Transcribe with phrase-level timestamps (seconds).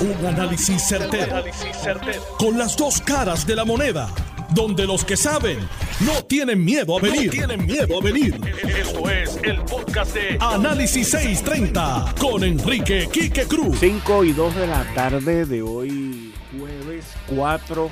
[0.00, 1.44] Un análisis certero,
[2.38, 4.08] Con las dos caras de la moneda.
[4.54, 5.58] Donde los que saben
[6.00, 7.30] no tienen miedo a venir.
[7.30, 8.40] tienen miedo a venir.
[8.66, 13.76] Esto es el podcast de Análisis 630 con Enrique Quique Cruz.
[13.78, 17.04] 5 y 2 de la tarde de hoy, jueves
[17.36, 17.90] 4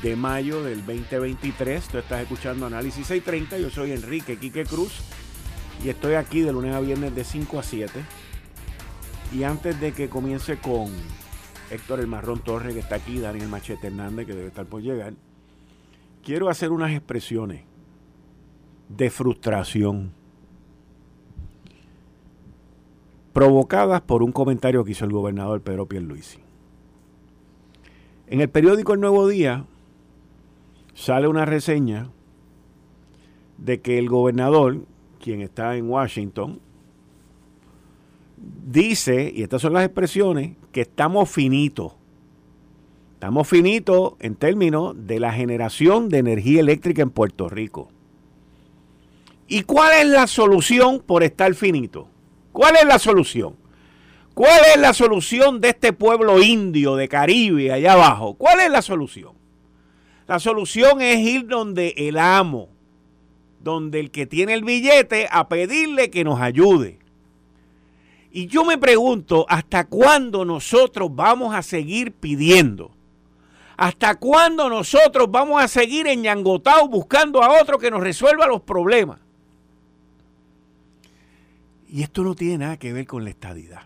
[0.00, 1.88] de mayo del 2023.
[1.88, 3.58] Tú estás escuchando Análisis 630.
[3.58, 4.92] Yo soy Enrique Quique Cruz
[5.84, 8.04] y estoy aquí de lunes a viernes de 5 a 7
[9.32, 10.88] y antes de que comience con
[11.70, 15.14] Héctor El Marrón Torres, que está aquí, Daniel Machete Hernández, que debe estar por llegar,
[16.22, 17.62] quiero hacer unas expresiones
[18.88, 20.12] de frustración
[23.32, 26.38] provocadas por un comentario que hizo el gobernador Pedro Pierluisi.
[28.26, 29.66] En el periódico El Nuevo Día
[30.94, 32.10] sale una reseña
[33.58, 34.86] de que el gobernador,
[35.20, 36.60] quien está en Washington,
[38.66, 41.92] dice, y estas son las expresiones, que estamos finitos.
[43.14, 47.88] Estamos finitos en términos de la generación de energía eléctrica en Puerto Rico.
[49.46, 52.08] ¿Y cuál es la solución por estar finito?
[52.52, 53.56] ¿Cuál es la solución?
[54.34, 58.34] ¿Cuál es la solución de este pueblo indio de Caribe allá abajo?
[58.34, 59.32] ¿Cuál es la solución?
[60.26, 62.68] La solución es ir donde el amo,
[63.60, 66.98] donde el que tiene el billete, a pedirle que nos ayude.
[68.36, 72.90] Y yo me pregunto, ¿hasta cuándo nosotros vamos a seguir pidiendo?
[73.76, 79.20] ¿Hasta cuándo nosotros vamos a seguir enyangotados buscando a otro que nos resuelva los problemas?
[81.88, 83.82] Y esto no tiene nada que ver con la estadidad.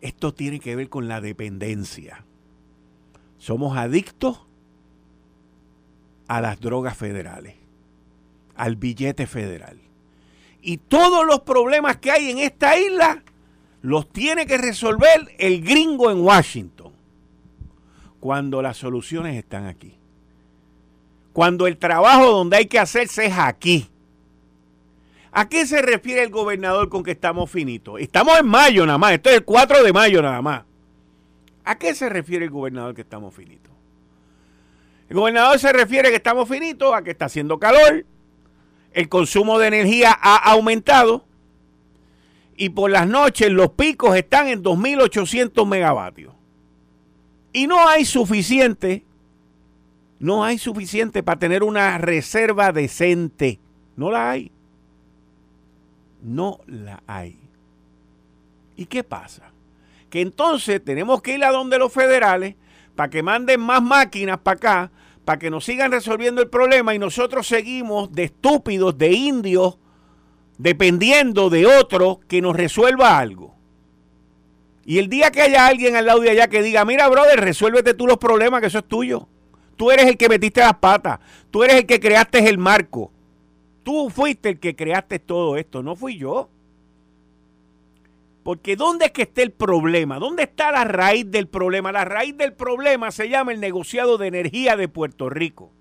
[0.00, 2.24] Esto tiene que ver con la dependencia.
[3.36, 4.40] Somos adictos
[6.26, 7.56] a las drogas federales,
[8.56, 9.89] al billete federal.
[10.62, 13.22] Y todos los problemas que hay en esta isla
[13.82, 16.92] los tiene que resolver el gringo en Washington.
[18.20, 19.94] Cuando las soluciones están aquí.
[21.32, 23.88] Cuando el trabajo donde hay que hacerse es aquí.
[25.32, 28.00] ¿A qué se refiere el gobernador con que estamos finitos?
[28.00, 30.64] Estamos en mayo nada más, esto es el 4 de mayo nada más.
[31.64, 33.72] ¿A qué se refiere el gobernador que estamos finitos?
[35.08, 38.04] El gobernador se refiere que estamos finitos a que está haciendo calor,
[38.92, 41.24] el consumo de energía ha aumentado
[42.56, 46.34] y por las noches los picos están en 2.800 megavatios.
[47.52, 49.02] Y no hay suficiente,
[50.18, 53.58] no hay suficiente para tener una reserva decente.
[53.96, 54.52] No la hay.
[56.22, 57.38] No la hay.
[58.76, 59.50] ¿Y qué pasa?
[60.10, 62.56] Que entonces tenemos que ir a donde los federales
[62.94, 64.90] para que manden más máquinas para acá
[65.30, 69.78] para que nos sigan resolviendo el problema y nosotros seguimos de estúpidos, de indios,
[70.58, 73.54] dependiendo de otro que nos resuelva algo.
[74.84, 77.94] Y el día que haya alguien al lado de allá que diga, mira, brother, resuélvete
[77.94, 79.28] tú los problemas, que eso es tuyo.
[79.76, 81.20] Tú eres el que metiste las patas.
[81.52, 83.12] Tú eres el que creaste el marco.
[83.84, 86.50] Tú fuiste el que creaste todo esto, no fui yo.
[88.42, 90.18] Porque ¿dónde es que está el problema?
[90.18, 91.92] ¿Dónde está la raíz del problema?
[91.92, 95.72] La raíz del problema se llama el negociado de energía de Puerto Rico.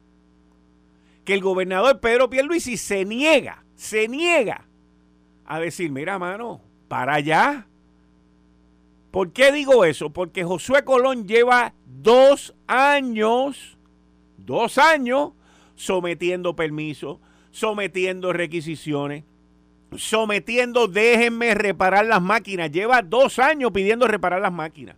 [1.23, 4.67] Que el gobernador Pedro Pierluisi se niega, se niega
[5.45, 7.67] a decir, mira mano, para allá.
[9.11, 10.11] ¿Por qué digo eso?
[10.11, 13.77] Porque Josué Colón lleva dos años,
[14.37, 15.31] dos años,
[15.75, 17.19] sometiendo permisos,
[17.51, 19.23] sometiendo requisiciones,
[19.97, 22.71] sometiendo, déjenme reparar las máquinas.
[22.71, 24.95] Lleva dos años pidiendo reparar las máquinas.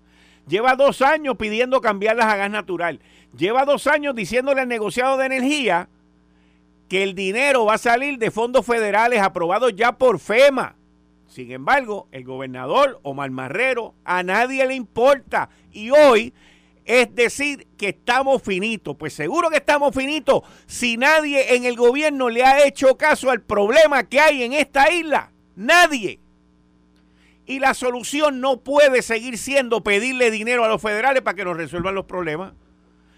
[0.48, 3.00] Lleva dos años pidiendo cambiarlas a gas natural.
[3.38, 5.88] Lleva dos años diciéndole al negociado de energía
[6.90, 10.76] que el dinero va a salir de fondos federales aprobados ya por FEMA.
[11.28, 15.50] Sin embargo, el gobernador Omar Marrero a nadie le importa.
[15.72, 16.34] Y hoy
[16.92, 18.98] es decir que estamos finitos.
[18.98, 23.42] Pues seguro que estamos finitos si nadie en el gobierno le ha hecho caso al
[23.42, 25.32] problema que hay en esta isla.
[25.56, 26.20] Nadie.
[27.46, 31.56] Y la solución no puede seguir siendo pedirle dinero a los federales para que nos
[31.56, 32.52] resuelvan los problemas.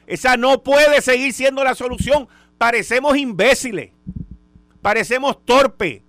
[0.06, 2.28] Esa no puede seguir siendo la solución.
[2.60, 3.90] Parecemos imbéciles.
[4.84, 6.04] Parecemos torpes.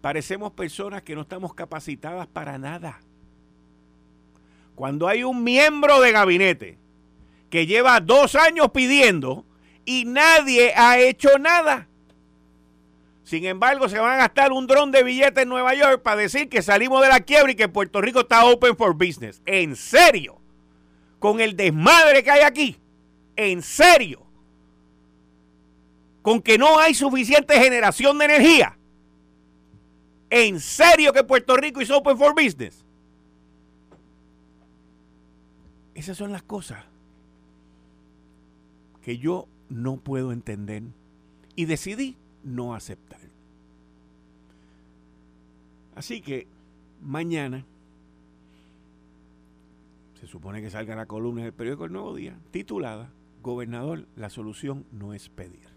[0.00, 3.00] Parecemos personas que no estamos capacitadas para nada
[4.82, 6.76] cuando hay un miembro de gabinete
[7.50, 9.46] que lleva dos años pidiendo
[9.84, 11.86] y nadie ha hecho nada.
[13.22, 16.48] Sin embargo, se van a gastar un dron de billetes en Nueva York para decir
[16.48, 19.40] que salimos de la quiebra y que Puerto Rico está open for business.
[19.46, 20.40] ¿En serio?
[21.20, 22.76] Con el desmadre que hay aquí.
[23.36, 24.26] ¿En serio?
[26.22, 28.76] Con que no hay suficiente generación de energía.
[30.28, 32.81] ¿En serio que Puerto Rico es open for business?
[35.94, 36.84] Esas son las cosas
[39.02, 40.82] que yo no puedo entender
[41.56, 43.20] y decidí no aceptar.
[45.94, 46.46] Así que
[47.02, 47.64] mañana
[50.20, 53.10] se supone que salga la columna del periódico El Nuevo Día titulada
[53.42, 55.72] Gobernador, la solución no es pedir.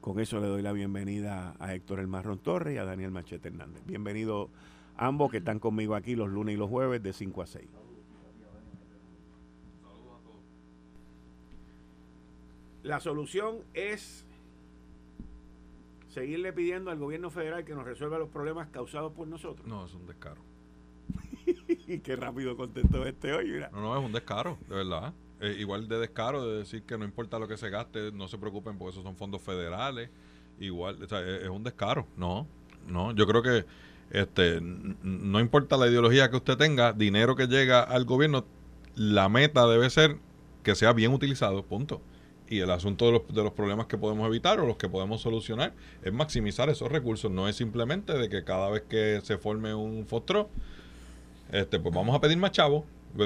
[0.00, 3.48] Con eso le doy la bienvenida a Héctor El Marrón Torres y a Daniel Machete
[3.48, 3.84] Hernández.
[3.86, 4.50] Bienvenido
[4.96, 7.68] ambos que están conmigo aquí los lunes y los jueves de 5 a 6.
[12.82, 14.24] La solución es
[16.08, 19.66] seguirle pidiendo al gobierno federal que nos resuelva los problemas causados por nosotros.
[19.66, 20.40] No, es un descaro.
[21.68, 23.60] y qué rápido contestó este hoy.
[23.72, 25.12] No, no, es un descaro, de verdad.
[25.58, 28.78] igual de descaro de decir que no importa lo que se gaste, no se preocupen
[28.78, 30.10] porque esos son fondos federales.
[30.58, 32.06] Igual, o sea, es, un descaro.
[32.16, 32.46] No,
[32.86, 33.66] no, yo creo que
[34.10, 38.44] este no importa la ideología que usted tenga, dinero que llega al gobierno,
[38.94, 40.18] la meta debe ser
[40.62, 42.00] que sea bien utilizado, punto.
[42.48, 45.20] Y el asunto de los, de los, problemas que podemos evitar o los que podemos
[45.20, 47.30] solucionar es maximizar esos recursos.
[47.30, 50.48] No es simplemente de que cada vez que se forme un fostro,
[51.50, 52.84] este, pues vamos a pedir más chavos.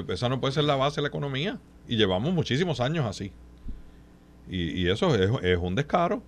[0.08, 1.58] Esa no puede ser la base de la economía.
[1.86, 3.32] Y llevamos muchísimos años así.
[4.48, 6.22] Y, eso es, un descaro.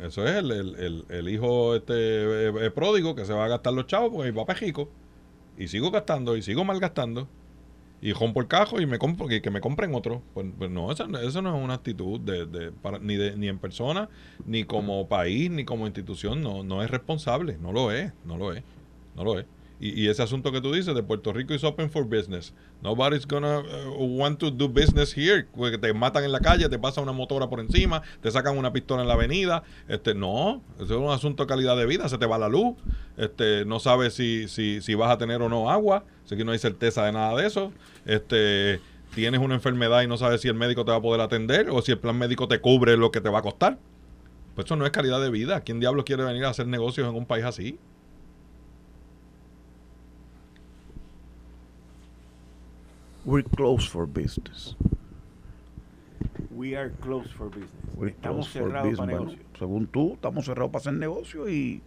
[0.00, 3.86] Eso es el, el, hijo este eh, eh, pródigo que se va a gastar los
[3.86, 4.88] chavos porque va rico.
[5.58, 7.28] Y sigo gastando y sigo malgastando
[8.02, 10.22] y rompo el cajo y me compro, que, que me compren otro.
[10.34, 14.08] Pues, pues no, eso, no es una actitud de, ni, de, ni en persona,
[14.44, 16.42] ni como país, ni como institución.
[16.42, 17.58] No, no es responsable.
[17.60, 18.12] No lo es.
[18.24, 18.64] No lo es.
[19.14, 19.46] No lo es.
[19.82, 22.54] Y, ese asunto que tú dices de Puerto Rico is open for business.
[22.82, 25.44] Nobody's gonna uh, want to do business here.
[25.56, 28.72] Porque te matan en la calle, te pasa una motora por encima, te sacan una
[28.72, 29.64] pistola en la avenida.
[29.88, 32.08] Este, no, eso es un asunto de calidad de vida.
[32.08, 32.76] Se te va la luz.
[33.16, 36.04] Este, no sabes si, si, si vas a tener o no agua.
[36.24, 37.72] Así que no hay certeza de nada de eso.
[38.06, 38.80] Este,
[39.16, 41.82] tienes una enfermedad y no sabes si el médico te va a poder atender o
[41.82, 43.80] si el plan médico te cubre lo que te va a costar.
[44.54, 45.62] Pues eso no es calidad de vida.
[45.62, 47.80] ¿Quién diablos quiere venir a hacer negocios en un país así?
[53.24, 54.74] We're closed for business.
[56.50, 57.70] We are closed for business.
[58.08, 59.40] estamos cerrados para negocios.
[59.58, 61.82] según tú, estamos cerrados para hacer negocios y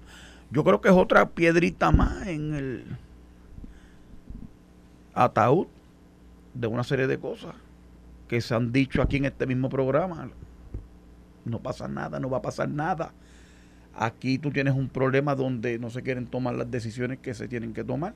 [0.50, 2.98] yo creo que es otra piedrita más en el
[5.14, 5.68] ataúd
[6.54, 7.56] de una serie de cosas
[8.30, 10.30] que se han dicho aquí en este mismo programa.
[11.44, 13.12] No pasa nada, no va a pasar nada.
[13.94, 17.74] Aquí tú tienes un problema donde no se quieren tomar las decisiones que se tienen
[17.74, 18.14] que tomar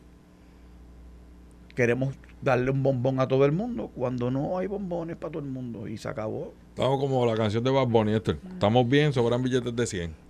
[1.75, 5.49] queremos darle un bombón a todo el mundo cuando no hay bombones para todo el
[5.49, 6.53] mundo y se acabó.
[6.69, 10.29] Estamos como la canción de Bad Bunny, Estamos bien, sobran billetes de 100.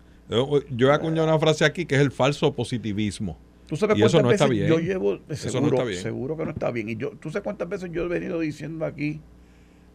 [0.70, 3.38] Yo, he acuñado una frase aquí que es el falso positivismo.
[3.68, 4.68] ¿Tú sabes y eso no está bien.
[4.68, 6.02] Yo llevo, eso no está bien.
[6.02, 6.90] seguro que no está bien.
[6.90, 9.22] Y yo, tú sabes cuántas veces yo he venido diciendo aquí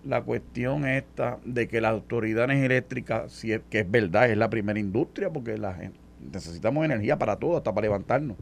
[0.04, 4.50] la cuestión esta de que las autoridades eléctricas, si es, que es verdad, es la
[4.50, 5.90] primera industria, porque la
[6.32, 8.36] necesitamos energía para todo, hasta para levantarnos.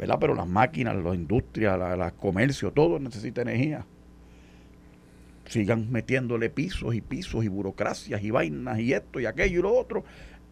[0.00, 0.16] ¿Verdad?
[0.18, 3.84] Pero las máquinas, las industrias, el comercio, todo necesita energía.
[5.44, 9.74] Sigan metiéndole pisos y pisos y burocracias y vainas y esto y aquello y lo
[9.74, 10.04] otro.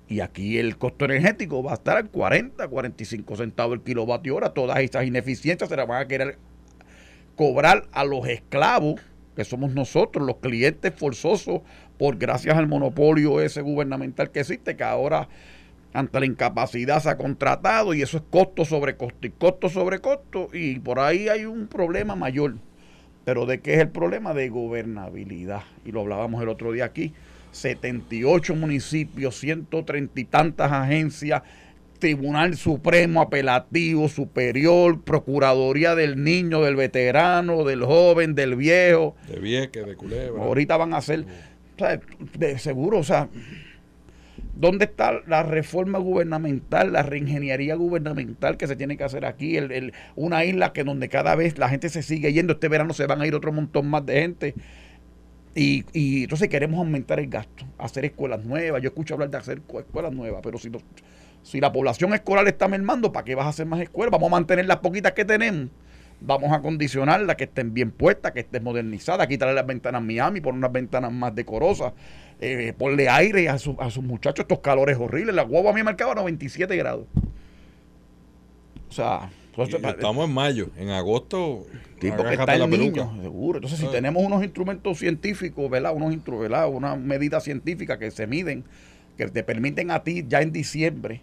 [0.06, 4.52] Y aquí el costo energético va a estar en 40, 45 centavos el kilovatio hora.
[4.52, 6.38] Todas esas ineficiencias se las van a querer
[7.34, 9.00] cobrar a los esclavos,
[9.34, 11.62] que somos nosotros, los clientes forzosos,
[11.96, 15.28] por gracias al monopolio ese gubernamental que existe, que ahora
[15.92, 20.00] ante la incapacidad se ha contratado y eso es costo sobre costo y costo sobre
[20.00, 22.56] costo y por ahí hay un problema mayor.
[23.24, 24.32] Pero ¿de qué es el problema?
[24.32, 25.62] De gobernabilidad.
[25.84, 27.12] Y lo hablábamos el otro día aquí.
[27.52, 31.42] 78 municipios, 130 y tantas agencias,
[31.98, 39.16] Tribunal Supremo, Apelativo, Superior, Procuraduría del Niño, del Veterano, del Joven, del Viejo.
[39.28, 40.42] De Vieque, de Culebra.
[40.42, 41.26] Ahorita van a ser,
[42.38, 43.28] de seguro, o sea,
[44.58, 49.56] ¿Dónde está la reforma gubernamental, la reingeniería gubernamental que se tiene que hacer aquí?
[49.56, 52.54] El, una isla que donde cada vez la gente se sigue yendo.
[52.54, 54.54] Este verano se van a ir otro montón más de gente.
[55.54, 58.82] Y, y entonces queremos aumentar el gasto, hacer escuelas nuevas.
[58.82, 60.72] Yo escucho hablar de hacer escuelas nuevas, pero si,
[61.44, 64.10] si la población escolar está mermando, ¿para qué vas a hacer más escuelas?
[64.10, 65.68] Vamos a mantener las poquitas que tenemos
[66.20, 70.58] vamos a condicionarlas, que estén bien puestas, que estén modernizadas, quitarle las ventanas Miami, poner
[70.58, 71.92] unas ventanas más decorosas,
[72.40, 75.34] eh, ponle aire a, a sus muchachos estos calores horribles.
[75.34, 77.06] La guagua a mí marcaba 97 grados.
[78.88, 79.30] O sea,
[79.64, 81.66] estamos en mayo, en agosto.
[81.98, 83.58] Tipo que está el niño, seguro.
[83.58, 85.92] Entonces, si tenemos unos instrumentos científicos, ¿verdad?
[85.94, 86.68] Unos ¿verdad?
[86.68, 88.64] Una medida científica que se miden,
[89.16, 91.22] que te permiten a ti ya en diciembre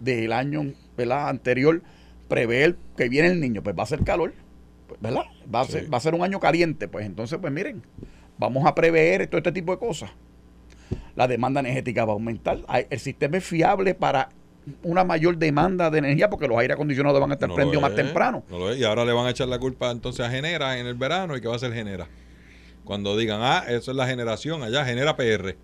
[0.00, 1.28] del año ¿verdad?
[1.28, 1.82] anterior
[2.28, 4.34] prever que viene el niño, pues va a ser calor,
[4.88, 5.22] pues, ¿verdad?
[5.54, 7.82] Va a, ser, va a ser un año caliente, pues entonces, pues miren,
[8.36, 10.10] vamos a prever todo este tipo de cosas.
[11.16, 12.58] La demanda energética va a aumentar,
[12.88, 14.28] el sistema es fiable para
[14.82, 18.44] una mayor demanda de energía porque los aire acondicionados van a estar prendidos más temprano.
[18.76, 21.40] y ahora le van a echar la culpa entonces a Genera en el verano y
[21.40, 22.06] qué va a ser Genera.
[22.84, 25.56] Cuando digan, ah, eso es la generación, allá genera PR.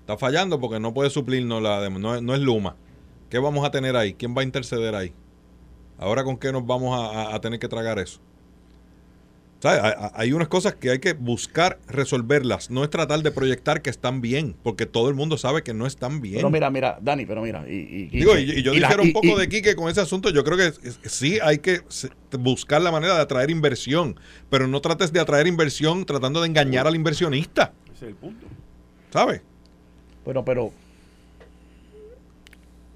[0.00, 2.76] Está fallando porque no puede suplirnos la no, no es Luma.
[3.28, 4.14] ¿Qué vamos a tener ahí?
[4.14, 5.12] ¿Quién va a interceder ahí?
[5.98, 8.20] Ahora con qué nos vamos a, tener que tragar eso.
[9.64, 12.70] Hay, unas cosas que hay que buscar resolverlas.
[12.70, 15.86] No es tratar de proyectar que están bien, porque todo el mundo sabe que no
[15.86, 16.36] están bien.
[16.36, 17.64] Pero mira, mira, Dani, pero mira.
[17.68, 20.30] Y, Digo, y, yo dijera un poco de Quique con ese asunto.
[20.30, 20.72] Yo creo que
[21.08, 21.80] sí hay que
[22.38, 24.14] buscar la manera de atraer inversión,
[24.48, 27.72] pero no trates de atraer inversión tratando de engañar al inversionista.
[27.86, 28.46] Ese es el punto.
[29.10, 29.42] ¿Sabes?
[30.24, 30.72] Bueno, pero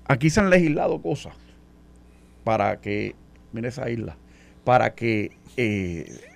[0.04, 1.34] aquí se han legislado cosas
[2.44, 3.16] para que,
[3.52, 4.16] mire esa isla,
[4.64, 6.31] para que eh,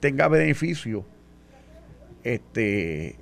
[0.00, 1.04] tenga beneficio,
[2.24, 3.16] este,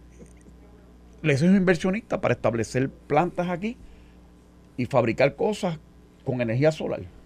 [1.22, 3.76] les es inversionista para establecer plantas aquí
[4.76, 5.78] y fabricar cosas
[6.24, 7.17] con energía solar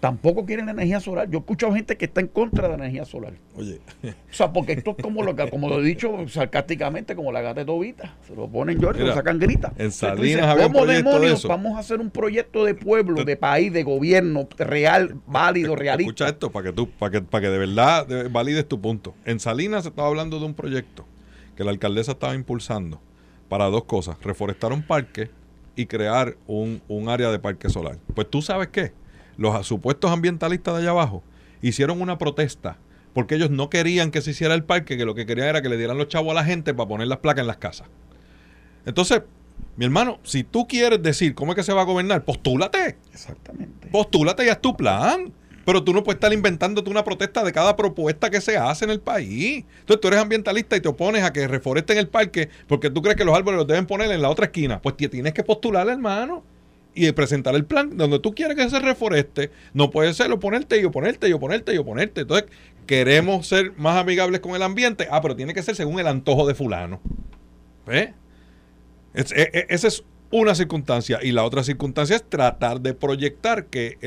[0.00, 1.28] tampoco quieren energía solar.
[1.30, 3.34] Yo he escuchado gente que está en contra de la energía solar.
[3.54, 3.80] Oye.
[4.04, 7.40] O sea, porque esto es como lo que, como lo he dicho sarcásticamente, como la
[7.40, 8.16] gata de Tobita.
[8.26, 9.72] Se lo ponen George, lo sacan grita.
[9.76, 14.48] En Salinas ¿Cómo demonios vamos a hacer un proyecto de pueblo, de país, de gobierno
[14.58, 16.10] real, válido, realista?
[16.10, 19.14] Escucha esto para que tú, para que, para que de verdad valides tu punto.
[19.24, 21.06] En Salinas se estaba hablando de un proyecto
[21.56, 23.00] que la alcaldesa estaba impulsando
[23.48, 25.30] para dos cosas: reforestar un parque
[25.74, 27.98] y crear un, un área de parque solar.
[28.14, 28.92] Pues tú sabes qué
[29.36, 31.22] los supuestos ambientalistas de allá abajo
[31.62, 32.78] hicieron una protesta
[33.16, 35.70] porque ellos no querían que se hiciera el parque, que lo que querían era que
[35.70, 37.88] le dieran los chavos a la gente para poner las placas en las casas.
[38.84, 39.22] Entonces,
[39.76, 42.98] mi hermano, si tú quieres decir cómo es que se va a gobernar, postúlate.
[43.14, 43.88] Exactamente.
[43.88, 45.32] Postúlate y haz tu plan.
[45.64, 48.90] Pero tú no puedes estar inventándote una protesta de cada propuesta que se hace en
[48.90, 49.64] el país.
[49.80, 53.16] Entonces tú eres ambientalista y te opones a que reforesten el parque porque tú crees
[53.16, 54.82] que los árboles los deben poner en la otra esquina.
[54.82, 56.44] Pues tienes que postular, hermano
[56.96, 59.50] y presentar el plan donde tú quieres que se reforeste.
[59.74, 62.22] No puede ser oponerte y oponerte y oponerte y oponerte.
[62.22, 62.48] Entonces,
[62.86, 65.06] queremos ser más amigables con el ambiente.
[65.10, 67.00] Ah, pero tiene que ser según el antojo de fulano.
[67.86, 68.10] ¿Ves?
[69.14, 71.18] E, e, esa es una circunstancia.
[71.22, 73.98] Y la otra circunstancia es tratar de proyectar que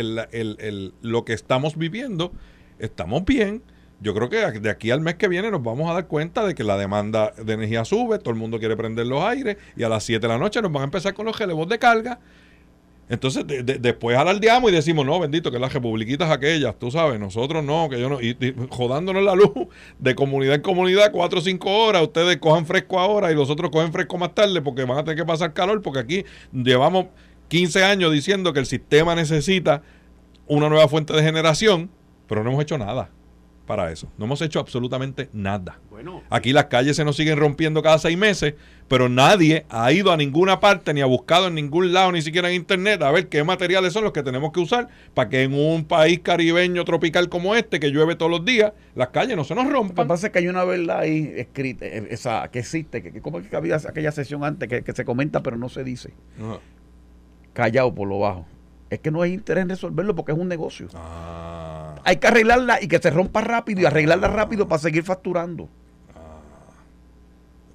[1.02, 2.32] lo que estamos viviendo,
[2.80, 3.62] estamos bien.
[4.02, 6.56] Yo creo que de aquí al mes que viene nos vamos a dar cuenta de
[6.56, 9.90] que la demanda de energía sube, todo el mundo quiere prender los aires y a
[9.90, 12.20] las 7 de la noche nos van a empezar con los relevos de carga
[13.10, 17.90] entonces, después alardeamos y decimos, no, bendito, que las republiquitas aquellas, tú sabes, nosotros no,
[17.90, 18.38] que yo no, y,
[18.70, 19.52] jodándonos la luz
[19.98, 23.72] de comunidad en comunidad, cuatro o cinco horas, ustedes cojan fresco ahora y los otros
[23.72, 27.08] cogen fresco más tarde porque van a tener que pasar calor, porque aquí llevamos
[27.48, 29.82] 15 años diciendo que el sistema necesita
[30.46, 31.90] una nueva fuente de generación,
[32.28, 33.10] pero no hemos hecho nada
[33.70, 34.12] para eso.
[34.18, 35.80] No hemos hecho absolutamente nada.
[35.92, 38.56] Bueno, Aquí las calles se nos siguen rompiendo cada seis meses,
[38.88, 42.50] pero nadie ha ido a ninguna parte ni ha buscado en ningún lado, ni siquiera
[42.50, 45.54] en internet, a ver qué materiales son los que tenemos que usar para que en
[45.54, 49.54] un país caribeño tropical como este, que llueve todos los días, las calles no se
[49.54, 49.98] nos rompan.
[49.98, 53.22] Lo que pasa es que hay una verdad ahí escrita, eh, esa, que existe, que,
[53.22, 56.12] como que había aquella sesión antes que, se comenta pero no se dice.
[57.54, 58.48] Callado por lo bajo.
[58.90, 60.88] Es que no hay interés en resolverlo porque es un negocio.
[60.94, 61.70] Ah
[62.04, 65.70] hay que arreglarla y que se rompa rápido y arreglarla rápido para seguir facturando.
[66.16, 66.40] Ah.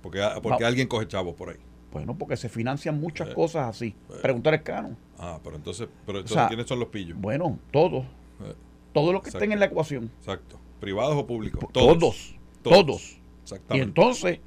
[0.03, 1.59] porque, porque alguien coge chavos por ahí.
[1.93, 3.95] Bueno, porque se financian muchas eh, cosas así.
[4.11, 4.15] Eh.
[4.21, 4.97] Preguntar el cano.
[5.19, 7.17] Ah, pero entonces, pero entonces ¿quiénes son los pillos?
[7.21, 8.05] Bueno, todos.
[8.45, 8.55] Eh.
[8.93, 10.11] Todos los que estén en la ecuación.
[10.19, 10.59] Exacto.
[10.81, 11.65] ¿Privados o públicos?
[11.73, 12.37] Todos.
[12.63, 13.19] Todos.
[13.43, 13.77] Exactamente.
[13.77, 14.41] Y entonces,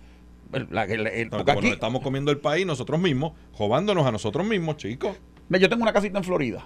[1.71, 5.15] estamos comiendo el país nosotros mismos, jovándonos a nosotros mismos, chicos.
[5.49, 6.65] Yo tengo una casita en Florida.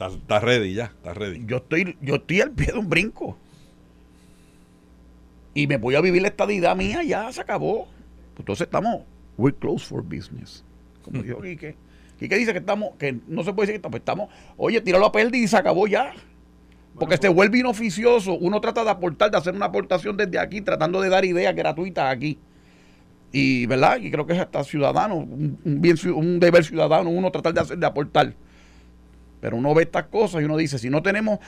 [0.00, 1.44] Está, ready ya, está ready.
[1.46, 3.36] Yo estoy, yo estoy al pie de un brinco.
[5.54, 7.86] Y me voy a vivir la estadidad mía, ya se acabó.
[8.38, 9.02] Entonces estamos,
[9.36, 10.64] we're close for business.
[11.04, 11.76] Como dijo Quique.
[12.18, 15.12] Quique dice que estamos, que no se puede decir que estamos, estamos oye, tíralo a
[15.12, 16.12] pérdida y se acabó ya.
[16.98, 18.34] Porque se vuelve inoficioso.
[18.34, 22.12] Uno trata de aportar, de hacer una aportación desde aquí, tratando de dar ideas gratuitas
[22.12, 22.38] aquí.
[23.32, 23.98] Y, ¿verdad?
[24.00, 27.78] Y creo que es hasta ciudadano, un, bien, un deber ciudadano, uno tratar de hacer,
[27.78, 28.34] de aportar.
[29.40, 31.38] Pero uno ve estas cosas y uno dice, si no tenemos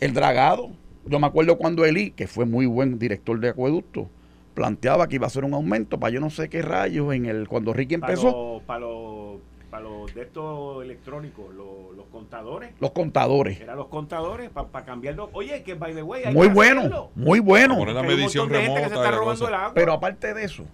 [0.00, 0.70] el dragado,
[1.06, 4.08] yo me acuerdo cuando Eli, que fue muy buen director de acueducto,
[4.54, 7.48] planteaba que iba a ser un aumento para yo no sé qué rayos en el
[7.48, 8.62] cuando Ricky empezó.
[8.66, 12.72] Para los para los de estos electrónicos, los, contadores.
[12.80, 13.60] Los contadores.
[13.60, 15.28] Eran los contadores para cambiarlo.
[15.32, 17.84] Oye, que by the way, hay muy bueno, muy bueno.
[17.84, 19.72] la medición remota.
[19.74, 20.64] Pero aparte de eso,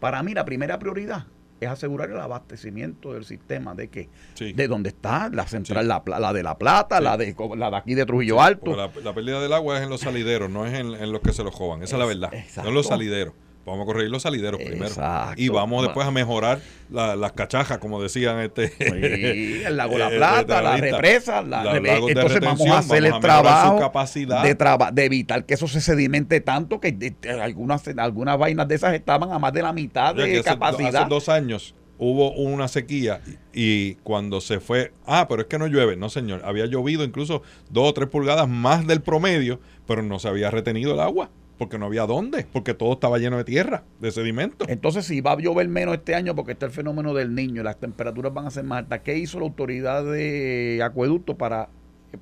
[0.00, 1.26] para mí la primera prioridad
[1.60, 6.32] es asegurar el abastecimiento del sistema de que de donde está la central la, la,
[6.32, 8.76] de la plata la de la de aquí de Trujillo Alto.
[8.76, 11.42] la, pérdida del agua es en los salideros no es en, en los que se
[11.42, 12.30] lo joban esa es, la verdad
[12.62, 13.34] no en los salideros
[13.66, 14.94] Vamos a corregir los salideros primero.
[15.36, 18.72] Y vamos después a mejorar las cachajas, como decían este.
[18.78, 21.42] el lago La Plata, la represa.
[21.42, 24.44] La, entonces vamos a hacer el trabajo capacidad.
[24.44, 24.56] De,
[24.92, 29.38] de evitar que eso se sedimente tanto que algunas, algunas vainas de esas estaban a
[29.40, 31.02] más de la mitad de capacidad.
[31.02, 33.20] Hace dos años hubo una sequía
[33.52, 35.96] y cuando se fue, ah, pero es que no llueve.
[35.96, 39.58] No, señor, había llovido incluso dos o tres pulgadas más del promedio,
[39.88, 43.38] pero no se había retenido el agua porque no había dónde, porque todo estaba lleno
[43.38, 44.66] de tierra, de sedimento.
[44.68, 47.64] Entonces, si va a llover menos este año porque está el fenómeno del niño y
[47.64, 51.68] las temperaturas van a ser más altas, ¿qué hizo la autoridad de acueducto para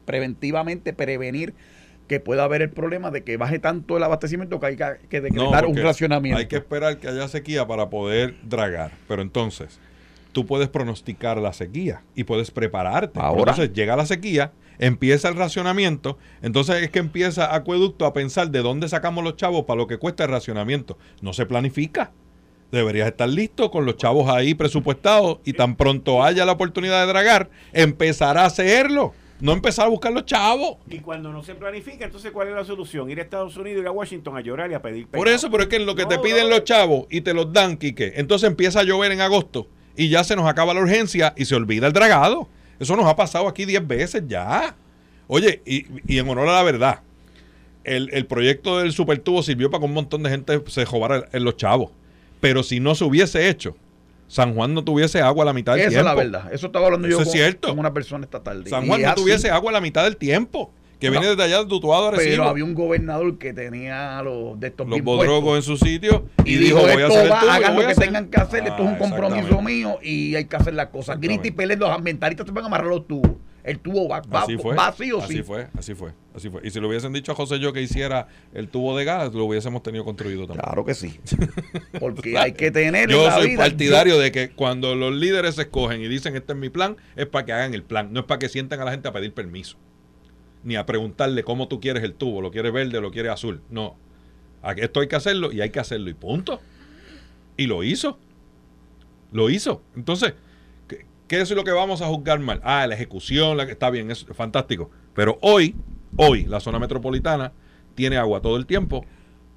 [0.05, 1.55] preventivamente prevenir
[2.09, 5.67] que pueda haber el problema de que baje tanto el abastecimiento que hay que decretar
[5.67, 6.39] un racionamiento?
[6.39, 9.81] Hay que esperar que haya sequía para poder dragar, pero entonces
[10.33, 13.19] tú puedes pronosticar la sequía y puedes prepararte.
[13.21, 18.51] Ahora, entonces llega la sequía empieza el racionamiento, entonces es que empieza Acueducto a pensar
[18.51, 20.99] de dónde sacamos los chavos para lo que cuesta el racionamiento.
[21.21, 22.13] No se planifica.
[22.73, 27.07] Deberías estar listo con los chavos ahí presupuestados y tan pronto haya la oportunidad de
[27.07, 29.15] dragar, empezar a hacerlo.
[29.41, 30.79] No empezar a buscar los chavos.
[30.89, 33.11] Y cuando no se planifica, entonces ¿cuál es la solución?
[33.11, 35.65] Ir a Estados Unidos, ir a Washington a llorar y a pedir Por eso, pero
[35.65, 38.49] es que en lo que te piden los chavos y te los dan, Quique, entonces
[38.49, 39.67] empieza a llover en agosto
[39.97, 42.49] y ya se nos acaba la urgencia y se olvida el dragado.
[42.85, 44.77] Eso nos ha pasado aquí 10 veces ya.
[45.27, 47.01] Oye, y, en honor a la verdad,
[47.83, 51.57] el, proyecto del supertubo sirvió para que un montón de gente se jobara en los
[51.57, 51.91] chavos.
[52.41, 53.75] Pero si no se hubiese hecho,
[54.29, 56.01] San Juan no tuviese agua a la mitad del tiempo.
[56.01, 56.53] Esa es la verdad.
[56.53, 57.73] Eso estaba hablando yo con, cierto.
[57.73, 58.69] una persona esta tarde.
[58.69, 60.71] San Juan no tuviese agua a la mitad del tiempo.
[61.11, 65.03] Que viene allá de Tutuado Pero había un gobernador que tenía los de estos Los
[65.03, 68.67] bodrogos en su sitio y, dijo, voy a hacer hagan lo que tengan que hacer,
[68.67, 71.19] esto es un ah, compromiso mío y hay que hacer las cosas.
[71.21, 73.33] Grita y pelea, los ambientalistas se van a amarrar los tubos
[73.65, 76.61] el tubo va, así fue, vacío así fue, así fue, así fue.
[76.65, 79.47] Y si le hubiesen dicho a José yo que hiciera el tubo de gas, lo
[79.47, 80.65] hubiésemos tenido construido también.
[80.65, 81.19] Claro que sí.
[81.99, 86.09] Porque hay que tener Yo soy partidario de que cuando los líderes se escogen y
[86.09, 88.51] dicen este es mi plan, es para que hagan el plan, no es para que
[88.51, 89.79] sientan a la gente a pedir permiso.
[90.65, 93.61] Ni a preguntarle cómo tú quieres el tubo, lo quieres verde, lo quieres azul.
[93.71, 93.97] No.
[94.77, 96.61] Esto hay que hacerlo y hay que hacerlo y punto.
[97.57, 98.19] Y lo hizo.
[99.31, 99.83] Lo hizo.
[99.95, 100.35] Entonces,
[101.27, 102.61] ¿Qué es lo que vamos a juzgar mal?
[102.63, 104.91] Ah, la ejecución, la que está bien, es fantástico.
[105.15, 105.75] Pero hoy,
[106.17, 107.53] hoy, la zona metropolitana
[107.95, 109.05] tiene agua todo el tiempo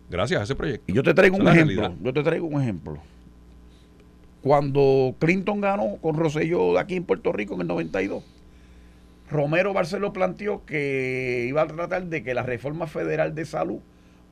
[0.09, 0.85] gracias a ese proyecto.
[0.87, 1.93] Y yo te traigo un ejemplo.
[2.01, 2.99] Yo te traigo un ejemplo.
[4.41, 8.23] Cuando Clinton ganó con Rosselló aquí en Puerto Rico en el 92,
[9.29, 13.79] Romero Barceló planteó que iba a tratar de que la reforma federal de salud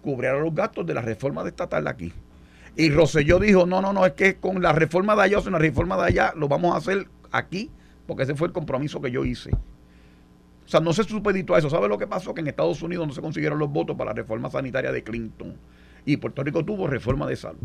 [0.02, 2.14] cubriera los gastos de la reforma de estatal aquí.
[2.78, 5.52] Y Rosselló dijo, no, no, no, es que con la reforma de allá o sea,
[5.52, 7.70] la reforma de allá lo vamos a hacer aquí,
[8.08, 9.52] porque ese fue el compromiso que yo hice.
[9.52, 11.70] O sea, no se supeditó a eso.
[11.70, 12.34] ¿Sabe lo que pasó?
[12.34, 15.56] Que en Estados Unidos no se consiguieron los votos para la reforma sanitaria de Clinton.
[16.06, 17.62] Y Puerto Rico tuvo reforma de salud.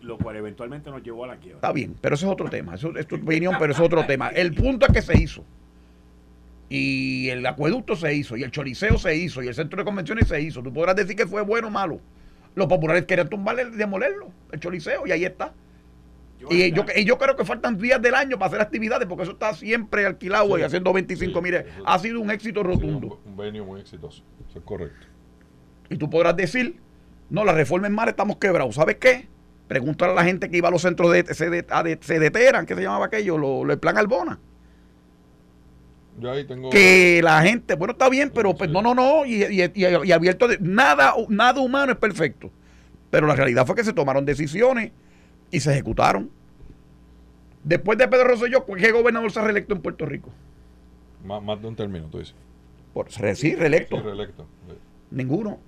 [0.00, 1.56] Lo cual eventualmente nos llevó a la quiebra.
[1.56, 2.74] Está bien, pero eso es otro tema.
[2.74, 4.28] Eso es tu opinión, pero es otro tema.
[4.28, 5.44] El punto es que se hizo.
[6.74, 10.26] Y el acueducto se hizo, y el choliseo se hizo, y el centro de convenciones
[10.26, 10.62] se hizo.
[10.62, 12.00] Tú podrás decir que fue bueno o malo.
[12.54, 15.52] Los populares querían tumbarle, demolerlo, el choliseo, y ahí está.
[16.48, 19.52] Y yo, yo creo que faltan días del año para hacer actividades, porque eso está
[19.52, 21.42] siempre alquilado y haciendo 25.
[21.42, 23.20] Mire, ha sido un éxito rotundo.
[23.22, 25.06] un, venio muy exitoso, eso es correcto.
[25.90, 26.80] Y tú podrás decir,
[27.28, 28.76] no, la reforma es mala, estamos quebrados.
[28.76, 29.28] ¿Sabes qué?
[29.68, 33.04] Pregúntale a la gente que iba a los centros de se deteran, ¿qué se llamaba
[33.04, 33.36] aquello?
[33.36, 34.40] Lo, el plan Albona.
[36.18, 36.70] Yo ahí tengo...
[36.70, 39.44] Que la gente, bueno, está bien, pero pues, no, no, no, y,
[39.74, 42.50] y abierto, de, nada, nada humano es perfecto.
[43.10, 44.92] Pero la realidad fue que se tomaron decisiones
[45.50, 46.30] y se ejecutaron.
[47.62, 50.30] Después de Pedro Rosselló, ¿qué gobernador se ha reelecto en Puerto Rico?
[51.24, 52.34] Más, de un término, tú dices.
[52.92, 54.02] Por, sí, reelecto.
[55.10, 55.60] Ninguno.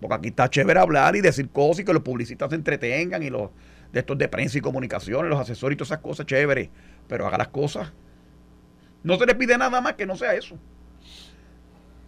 [0.00, 3.30] Porque aquí está chévere hablar y decir cosas y que los publicistas se entretengan y
[3.30, 3.50] los
[3.92, 6.70] de estos de prensa y comunicaciones, los asesores y todas esas cosas, chévere.
[7.12, 7.92] Pero haga las cosas.
[9.02, 10.56] No se le pide nada más que no sea eso.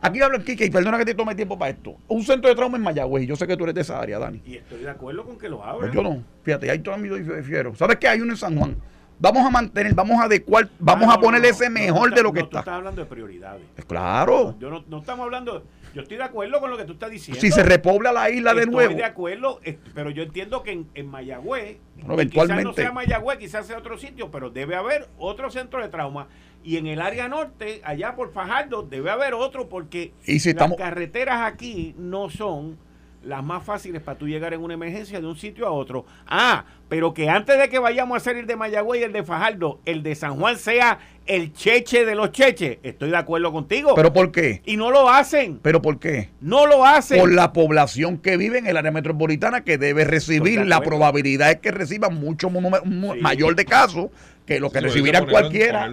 [0.01, 1.99] Aquí habla el Kike, y perdona que te tome tiempo para esto.
[2.09, 4.41] Un centro de trauma en Mayagüez, yo sé que tú eres de esa área, Dani.
[4.47, 5.81] Y estoy de acuerdo con que lo abran.
[5.81, 6.25] Pues yo no.
[6.43, 7.11] Fíjate, hay todo mi
[7.43, 7.75] fiero.
[7.75, 8.09] ¿Sabes qué?
[8.09, 8.77] Hay uno en San Juan.
[9.19, 12.51] Vamos a mantener, vamos a adecuar, vamos a ponerle ese mejor de lo que está.
[12.51, 13.63] Tú estás hablando de prioridades.
[13.75, 14.57] Pues claro.
[14.59, 15.65] Yo no, no, estamos hablando.
[15.95, 17.41] Yo estoy de acuerdo con lo que tú estás diciendo.
[17.41, 18.81] Si se repobla la isla de nuevo.
[18.81, 19.61] Estoy de acuerdo,
[19.95, 22.33] pero yo entiendo que en, en Mayagüez, eventualmente.
[22.33, 26.27] quizás no sea Mayagüez, quizás sea otro sitio, pero debe haber otro centro de trauma
[26.65, 31.95] y en el área norte, allá por Fajardo, debe haber otro porque las carreteras aquí
[31.99, 32.79] no son
[33.27, 36.05] las más fáciles para tú llegar en una emergencia de un sitio a otro.
[36.27, 39.25] Ah, pero que antes de que vayamos a hacer el de Mayagüey y el de
[39.25, 42.79] Fajardo, el de San Juan sea el cheche de los cheches.
[42.83, 43.95] Estoy de acuerdo contigo.
[43.95, 44.63] ¿Pero por qué?
[44.67, 45.59] Y no lo hacen.
[45.63, 46.31] ¿Pero por qué?
[46.41, 47.19] No lo hacen.
[47.19, 50.65] Por la población que vive en el área metropolitana que debe recibir.
[50.67, 54.11] La probabilidad es que reciban mucho mayor de casos
[54.47, 55.91] que lo que recibirán cualquiera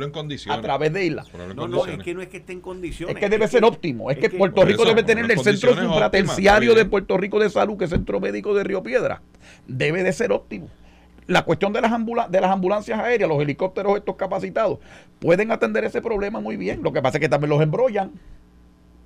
[0.49, 1.25] a través de isla.
[1.55, 3.15] No, no, es que no es que esté en condiciones.
[3.15, 4.11] Es que debe ser óptimo.
[4.11, 7.85] Es, que, Puerto Rico debe tener el centro supraterciario de Puerto Rico de Salud, que
[7.85, 9.21] es el Centro Médico de Río Piedra.
[9.67, 10.69] Debe de ser óptimo.
[11.27, 11.91] La cuestión de las,
[12.29, 14.79] de las ambulancias aéreas, los helicópteros estos capacitados,
[15.19, 16.81] pueden atender ese problema muy bien.
[16.83, 18.11] Lo que pasa es que también los embrollan.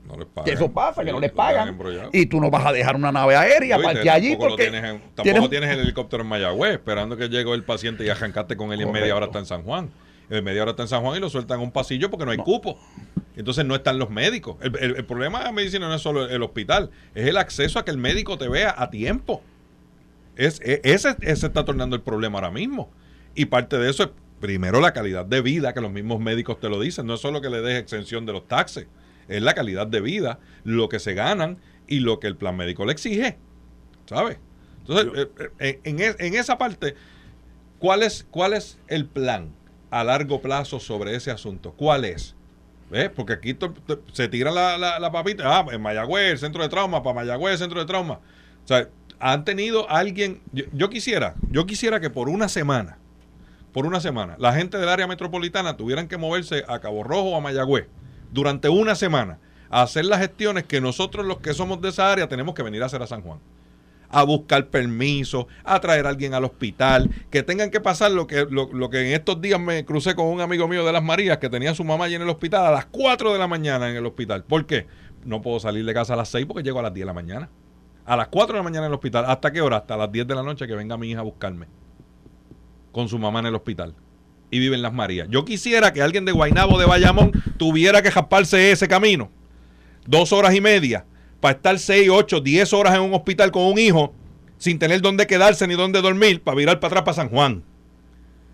[0.07, 0.45] No les pagan.
[0.45, 1.77] Que eso pasa, que no les pagan.
[2.13, 4.35] Y tú no vas a dejar una nave aérea para que allí.
[4.35, 8.55] Porque tienes tampoco tienes, el helicóptero en Mayagüez esperando que llegue el paciente y arrancaste
[8.55, 9.89] con él y en media hora está en San Juan.
[10.29, 12.31] En media hora está en San Juan y lo sueltan en un pasillo porque no
[12.31, 12.79] hay cupo.
[13.35, 14.57] Entonces no están los médicos.
[14.61, 17.91] El, problema de la medicina no es solo el, hospital, es el acceso a que
[17.91, 19.41] el médico te vea a tiempo.
[20.35, 22.89] Es, e, ese, ese está tornando el problema ahora mismo.
[23.35, 26.69] Y parte de eso es, primero, la calidad de vida, que los mismos médicos te
[26.69, 27.05] lo dicen.
[27.05, 28.87] No es solo que le des exención de los taxes
[29.27, 31.57] es la calidad de vida, lo que se ganan
[31.87, 33.37] y lo que el plan médico le exige.
[34.05, 34.37] ¿Sabes?
[34.87, 36.95] Entonces, eh, eh, en, en, esa parte,
[37.79, 39.49] ¿cuál es, ¿cuál es el plan
[39.89, 41.73] a largo plazo sobre ese asunto?
[41.73, 42.35] ¿Cuál es?
[42.91, 43.09] ¿Ves?
[43.09, 43.57] Porque aquí
[44.13, 47.59] se tira la, la, papita, ah, en Mayagüez, el centro de trauma, para Mayagüez, el
[47.59, 48.19] centro de trauma.
[48.63, 48.87] O sea,
[49.19, 52.99] han tenido alguien, yo, yo, quisiera, yo quisiera que por una semana,
[53.73, 57.37] por una semana, la gente del área metropolitana tuvieran que moverse a Cabo Rojo o
[57.37, 57.87] a Mayagüez
[58.35, 62.27] durante una semana a hacer las gestiones que nosotros los que somos de esa área
[62.27, 63.39] tenemos que venir a hacer a San Juan.
[64.09, 68.45] A buscar permiso, a traer a alguien al hospital, que tengan que pasar lo que,
[68.49, 71.49] lo, que en estos días me crucé con un amigo mío de las Marías que
[71.49, 73.95] tenía a su mamá allí en el hospital a las 4 de la mañana en
[73.95, 74.43] el hospital.
[74.43, 74.85] ¿Por qué?
[75.23, 77.13] No puedo salir de casa a las 6 porque llego a las 10 de la
[77.13, 77.49] mañana.
[78.05, 79.25] A las 4 de la mañana en el hospital.
[79.27, 79.77] ¿Hasta qué hora?
[79.77, 81.67] Hasta las 10 de la noche que venga mi hija a buscarme.
[82.91, 83.95] Con su mamá en el hospital
[84.51, 85.27] y viven Las Marías.
[85.29, 89.31] Yo quisiera que alguien de Guainabo de Bayamón tuviera que jasparse ese camino,
[90.05, 91.05] dos horas y media,
[91.39, 94.13] para estar seis, ocho, diez horas en un hospital con un hijo,
[94.57, 97.63] sin tener dónde quedarse ni dónde dormir, para virar para atrás para San Juan.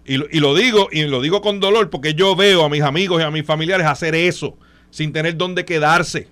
[0.06, 2.82] Y lo, y lo digo, y lo digo con dolor, porque yo veo a mis
[2.82, 4.58] amigos y a mis familiares hacer eso,
[4.90, 6.28] sin tener dónde quedarse.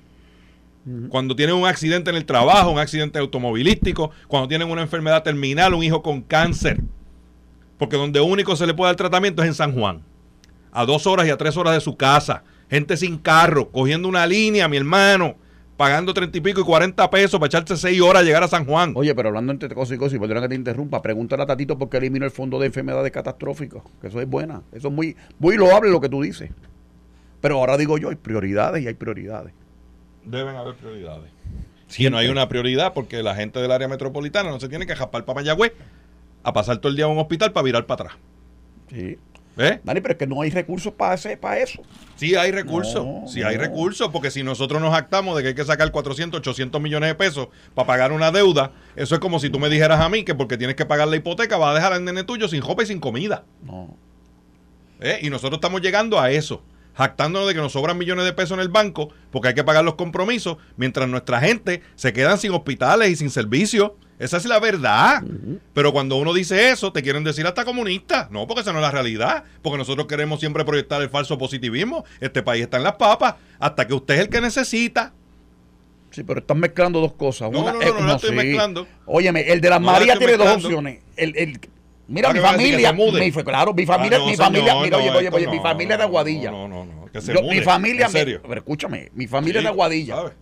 [1.10, 5.76] Cuando tienen un accidente en el trabajo, un accidente automovilístico, cuando tienen una enfermedad terminal,
[5.76, 6.82] un hijo con cáncer
[7.80, 10.04] porque donde único se le puede dar tratamiento es en San Juan.
[10.72, 12.44] A dos horas y a tres horas de su casa.
[12.70, 15.36] Gente sin carro, cogiendo una línea, mi hermano,
[15.78, 18.65] pagando treinta y pico y cuarenta pesos para echarse seis horas a llegar a San
[18.65, 18.94] Juan.
[18.96, 21.78] Oye, pero hablando entre cosas y cosas, y perdona que te interrumpa, pregúntale a Tatito
[21.80, 23.82] por qué eliminó el fondo de enfermedades catastróficas.
[24.02, 24.62] Que eso es buena.
[24.74, 26.52] Eso es muy, muy loable lo que tú dices.
[27.42, 29.54] Pero ahora digo yo, hay prioridades y hay prioridades.
[30.26, 31.32] Deben haber prioridades.
[31.88, 34.96] Si no hay una prioridad, porque la gente del área metropolitana no se tiene que
[34.96, 35.72] japar para Mayagüez
[36.43, 38.17] a pasar todo el día a un hospital para virar para atrás.
[38.89, 39.17] Sí.
[39.60, 39.82] ¿Eh?
[39.84, 41.82] Dani, pero es que no hay recursos para, para eso.
[42.15, 45.65] Sí hay recursos, sí hay recursos, porque si nosotros nos actamos de que hay que
[45.65, 49.60] sacar 400, 800 millones de pesos para pagar una deuda, eso es como si tú
[49.60, 52.06] me dijeras a mí que porque tienes que pagar la hipoteca vas a dejar al
[52.06, 53.43] nene tuyo sin ropa y sin comida.
[53.62, 53.97] No.
[55.02, 55.19] ¿Eh?
[55.23, 58.62] Y nosotros estamos llegando a eso, jactándonos de que nos sobran millones de pesos en
[58.62, 63.10] el banco porque hay que pagar los compromisos, mientras nuestra gente se quedan sin hospitales
[63.10, 65.23] y sin servicios esa es la verdad.
[65.73, 68.27] Pero cuando uno dice eso, te quieren decir hasta comunista.
[68.32, 69.45] No, porque esa no es la realidad.
[69.62, 72.03] Porque nosotros queremos siempre proyectar el falso positivismo.
[72.19, 73.36] Este país está en las papas.
[73.60, 75.13] Hasta que usted es el que necesita.
[76.12, 77.49] Sí, pero están mezclando dos cosas.
[77.49, 78.88] No, no, no, no, estoy mezclando.
[79.05, 80.99] Óyeme, el de las Marías tiene dos opciones.
[81.15, 81.60] El, el,
[82.08, 85.60] mira, mi familia, mi, claro, mi familia, ah, mi familia, mira, oye, oye, oye, mi
[85.60, 86.51] familia es de Aguadilla.
[86.51, 88.41] No, no, no, que se mude, Mi familia, en serio.
[88.41, 90.15] pero escúchame, mi familia es de Aguadilla.
[90.15, 90.34] ¿sabes?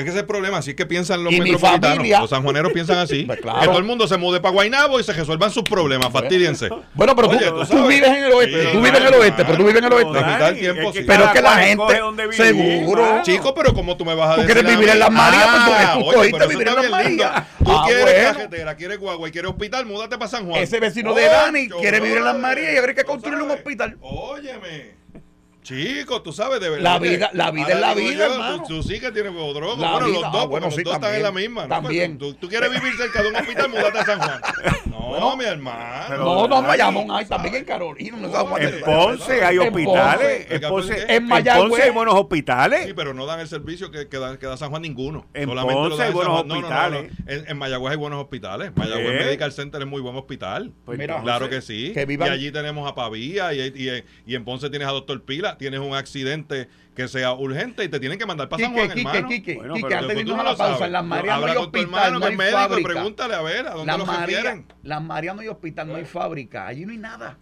[0.00, 2.20] Es que ese es el problema, así es que piensan los metropolitanos.
[2.20, 3.26] los sanjuaneros piensan así.
[3.30, 6.68] Pues que todo el mundo se mude para Guaynabo y se resuelvan sus problemas, fastidiense.
[6.94, 9.78] Bueno, pero tú, vives en el oeste, tú vives en el oeste, pero tú vives
[9.78, 11.04] en el oeste.
[11.06, 12.00] pero es que la gente,
[12.32, 13.22] seguro.
[13.22, 14.48] Chico, pero como tú me vas a decir.
[14.48, 17.42] Tú quieres vivir en las Marías, pues tú cogiste vivir en las Marías.
[17.62, 20.62] Tú ah, quieres cajetera, quieres guagua y quieres hospital, múdate para San Juan.
[20.62, 23.96] Ese vecino de Dani quiere vivir en las Marías y habría que construir un hospital.
[24.00, 24.99] Óyeme.
[25.70, 26.82] Chico, tú sabes, de verdad.
[26.82, 28.64] La vida, la vida es la vida, hermano.
[28.66, 29.76] Tú, sí que tienes droga.
[29.76, 31.68] bueno, los dos, ah, bueno, los dos están en la misma.
[31.68, 32.18] También.
[32.18, 34.40] Tú, tú, quieres vivir cerca de un hospital, mudate a San Juan.
[34.90, 36.16] No, mi hermano.
[36.16, 38.16] No, no, Bayamón hay también en Carolina.
[38.16, 40.46] No, en Ponce hay hospitales.
[40.50, 42.86] En Ponce, en Mayagüez hay buenos hospitales.
[42.86, 45.28] Sí, pero no dan el servicio que, que, da, que da San Juan ninguno.
[45.34, 47.12] En Solamente Ponce hay buenos hospitales.
[47.26, 48.72] En, en, Mayagüez hay buenos hospitales.
[48.74, 50.72] Mayagüez Medical Center es muy buen hospital.
[50.84, 51.94] Pues claro que sí.
[51.94, 55.56] y allí tenemos a Pavía y, y, y en Ponce tienes a Doctor Pila.
[55.60, 59.00] Tienes un accidente que sea urgente y te tienen que mandar para San Juan, Quique,
[59.08, 59.28] hermano.
[59.28, 60.86] Quique, Bueno, Quique, antes de irnos no a la pausa, sabes.
[60.86, 62.88] en las Marianas no hay con tu hospital, hermano no hay es médico y fábrica.
[62.88, 64.66] pregúntale a ver a dónde Las lo María, refieren.
[64.82, 66.66] las María no hay hospital, no hay fábrica.
[66.66, 67.38] Allí no hay nada.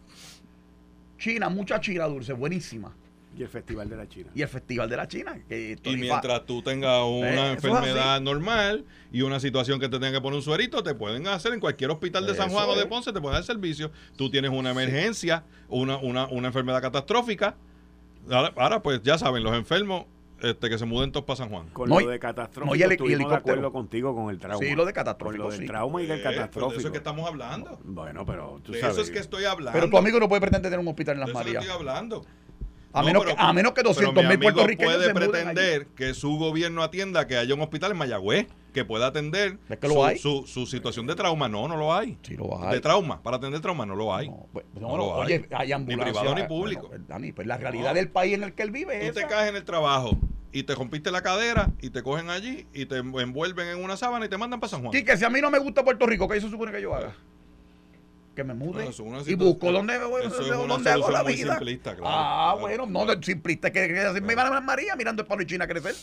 [1.19, 2.95] China, mucha china dulce, buenísima.
[3.37, 4.31] Y el Festival de la China.
[4.35, 5.39] Y el Festival de la China.
[5.49, 9.99] Que Y mientras tú tengas una Eh, es enfermedad normal y una situación que te
[10.01, 12.71] tenga que poner un suerito, te pueden hacer en cualquier hospital de San Eso Juan
[12.71, 12.87] o de es.
[12.87, 13.93] Ponce, te pueden dar servicio.
[14.17, 17.55] Tú tienes una emergencia, una, una, una enfermedad catastrófica.
[18.31, 20.05] Ahora, ahora, pues ya saben, los enfermos
[20.41, 21.69] este, que se muden todos para San Juan.
[21.71, 23.55] Con No, lo de catastrófico, no, y el- estuvimos de helicóptero.
[23.55, 24.65] acuerdo contigo con el trauma.
[24.65, 25.67] Sí, lo de catastrófico, Con lo del sí.
[25.67, 26.71] trauma y del Eh, catastrófico.
[26.73, 27.79] de eso es que estamos hablando.
[27.85, 28.97] Bueno, pero tú De sabes.
[28.97, 29.73] eso es que estoy hablando.
[29.79, 31.65] Pero tu amigo no puede pretender tener un hospital en De las eso que Marías.
[31.65, 32.25] estoy hablando.
[32.93, 35.15] A, No, menos pero- que, a menos que pero 200 mi mil puertorriqueños puede se
[35.15, 35.91] pretender allí.
[35.97, 38.47] que su gobierno atienda que haya un hospital en Mayagüez
[38.79, 40.19] que pueda atender ¿Es que lo su, hay?
[40.19, 41.49] su- su situación de trauma.
[41.49, 42.17] No, no lo hay.
[42.23, 42.75] Sí lo hay.
[42.75, 44.29] De trauma, para atender trauma no lo hay.
[44.29, 45.73] No, pues, No no, lo oye, hay.
[45.73, 46.89] hay Ni privado ni bueno, público.
[46.89, 47.95] pues, Dani, pues la realidad No.
[47.95, 50.17] del país en el que él vive es Tú te caes en el trabajo
[50.53, 54.27] y te rompiste la cadera y te cogen allí y te envuelven en una sábana
[54.27, 54.93] y te mandan para San Juan.
[54.93, 57.15] Quique, si a mí no me gusta Puerto Rico, ¿qué se supone que yo haga?
[58.37, 61.59] Que me mude Bueno, y busco dónde, dónde hago la vida.
[61.59, 61.67] claro,
[62.05, 63.19] ah, claro, bueno, no, claro.
[63.19, 65.97] de simplista que, que me van a María mirando el palo y China crecer.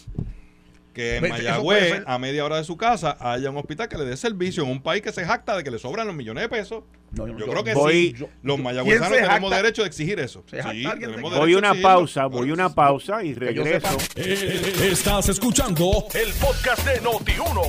[0.95, 4.05] Que en Pues, Mayagüez, a media hora de su casa, haya un hospital que le
[4.05, 6.47] dé servicio en un país que se jacta de que le sobran los millones de
[6.49, 6.83] pesos.
[7.11, 8.13] No, yo, yo- creo que voy- sí.
[8.13, 9.55] yo- Los ¿quién mayagüezanos tenemos jacta?
[9.57, 10.43] derecho de exigir eso.
[10.49, 10.85] ¿Se jacta Sí,
[11.21, 13.87] Voy una a pausa, voy una pausa y regreso.
[13.99, 14.03] sepa.
[14.15, 17.61] Eh, Estás escuchando el podcast de Noti1.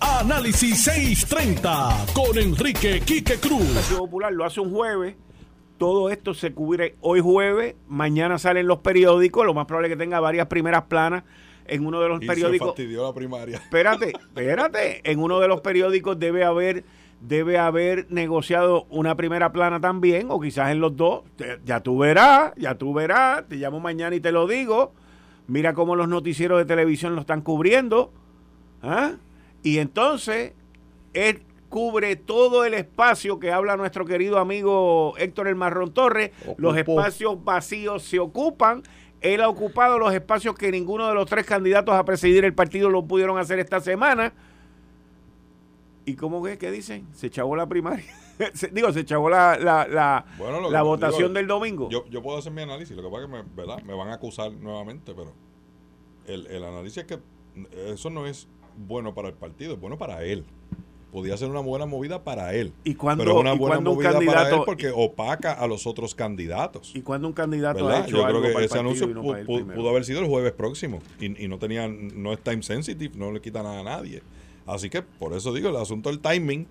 [0.00, 3.64] Análisis 630 con Enrique Quique Cruz.
[3.74, 5.14] Partido Popular lo hace un jueves.
[5.78, 7.74] Todo esto se cubre hoy jueves.
[7.88, 9.44] Mañana salen los periódicos.
[9.46, 11.24] Lo más probable es que tenga varias primeras planas
[11.66, 12.68] en uno de los Y periódicos.
[12.68, 13.56] se fastidió la primaria.
[13.64, 15.00] Espérate, espérate.
[15.10, 16.84] En uno de los periódicos debe haber
[17.20, 21.22] debe haber negociado una primera plana también, o quizás en los dos.
[21.64, 23.48] Ya tú verás, ya tú verás.
[23.48, 24.92] Te llamo mañana y te lo digo.
[25.46, 28.12] Mira cómo los noticieros de televisión lo están cubriendo.
[28.82, 29.12] ¿Ah?
[29.62, 30.52] Y entonces,
[31.14, 36.30] él cubre todo el espacio que habla nuestro querido amigo Héctor El Marrón Torres.
[36.56, 38.82] Los espacios vacíos se ocupan.
[39.24, 42.90] Él ha ocupado los espacios que ninguno de los tres candidatos a presidir el partido
[42.90, 44.34] lo pudieron hacer esta semana.
[46.04, 47.08] ¿Y cómo es que dicen?
[47.14, 48.04] Se echó la primaria.
[48.72, 51.88] Digo, se echó la, la, la, Bueno, lo la que- votación digo, del domingo.
[51.88, 53.82] Yo, yo puedo hacer mi análisis, lo que pasa es que me, ¿verdad?
[53.82, 55.32] me van a acusar nuevamente, pero
[56.26, 57.18] el, el análisis es que
[57.86, 60.44] eso no es bueno para el partido, es bueno para él.
[61.14, 62.72] Podía ser una buena movida para él.
[62.82, 65.86] ¿Y cuándo- pero es una buena cuándo un movida para él porque opaca a los
[65.86, 66.90] otros candidatos.
[66.92, 68.08] ¿Y cuando un candidato ha ¿verdad?
[68.08, 71.44] hecho Yo algo creo que ese anuncio no pudo haber sido el jueves próximo y,
[71.44, 74.22] y no tenía, no es time sensitive, no le quita nada a nadie.
[74.66, 76.66] Así que por eso digo, el asunto del timing,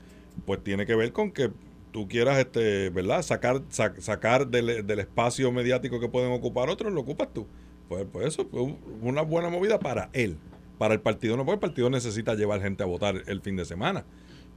[0.45, 1.49] pues tiene que ver con que
[1.93, 3.21] tú quieras, este, ¿verdad?
[3.21, 7.47] Sacar, sa- sacar del, del espacio mediático que pueden ocupar otros, lo ocupas tú.
[7.87, 10.35] Pues, pues eso, fue una buena movida para él.
[10.79, 13.63] Para el partido no, porque el partido necesita llevar gente a votar el fin de
[13.63, 14.03] semana.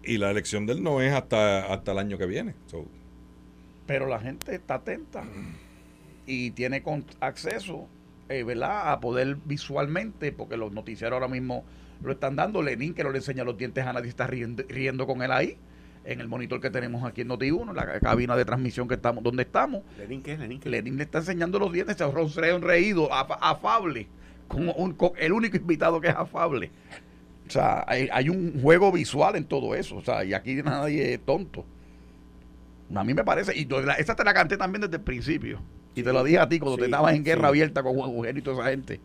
[0.07, 2.55] Y la elección de él no es hasta, hasta el año que viene.
[2.67, 2.85] So,
[3.87, 5.25] Pero la gente está atenta
[6.27, 7.89] y tiene con- acceso,
[8.29, 8.93] eh, ¿verdad?
[8.93, 11.65] A poder visualmente, porque los noticieros ahora mismo
[12.03, 12.63] lo están dando.
[12.63, 15.57] Lenin, que no le enseña los dientes a nadie, está riendo, riendo con él ahí,
[16.05, 19.25] en el monitor que tenemos aquí en Noti1, en la cabina de transmisión que estamos,
[19.25, 19.83] donde estamos.
[19.99, 20.37] ¿Lenin qué?
[20.39, 20.69] ¿Lenin qué?
[20.69, 24.07] Lenin le está enseñando los dientes, se ha reído, af- afable,
[24.47, 26.71] con, un- con el único invitado que es afable.
[27.47, 29.97] O sea, hay, hay un juego visual en todo eso.
[29.97, 31.65] O sea, y aquí nadie es tonto.
[32.95, 35.61] A mí me parece, y la- esa te la canté también desde el principio.
[35.95, 37.47] Y te lo dije a ti cuando Sí, te estabas en guerra sí.
[37.49, 39.01] abierta con Juan Eugenio y toda esa gente.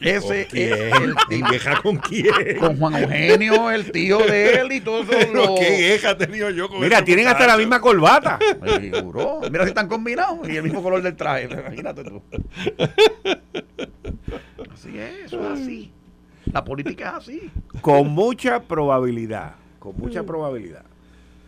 [0.00, 0.72] Ese es ¿Quién?
[0.72, 1.48] el ¿En tipo.
[1.50, 2.58] queja con quién?
[2.60, 5.10] Con Juan Eugenio, el tío de él y todo eso.
[5.10, 8.38] Pero lo- qué queja he tenido yo con Mira, tienen hasta la misma corbata.
[8.92, 9.40] Seguro.
[9.50, 11.48] Mira si están combinados y el mismo color del traje.
[11.50, 12.22] Imagínate tú.
[14.72, 15.92] Así es, eso es así.
[16.52, 17.50] La política es así.
[17.80, 20.84] con mucha probabilidad, con mucha probabilidad.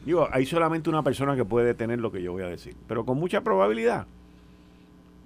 [0.04, 3.04] Digo, hay solamente una persona que puede detener lo que yo voy a decir, pero
[3.04, 4.06] con mucha probabilidad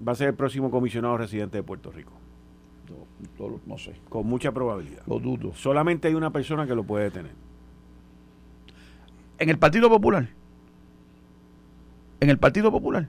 [0.07, 2.13] va a ser el próximo comisionado residente de Puerto Rico.
[3.39, 5.03] Yo no sé, Con mucha probabilidad.
[5.07, 5.55] lo dudo.
[5.55, 7.33] Solamente hay una persona que lo puede detener.
[9.39, 10.29] En el Partido Popular.
[12.21, 13.09] En el Partido Popular.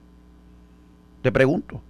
[1.22, 1.82] Te pregunto.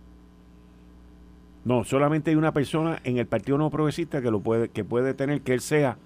[1.65, 5.06] No, solamente hay una persona en el Partido No Progresista que lo puede, que puede
[5.08, 5.97] detener que él sea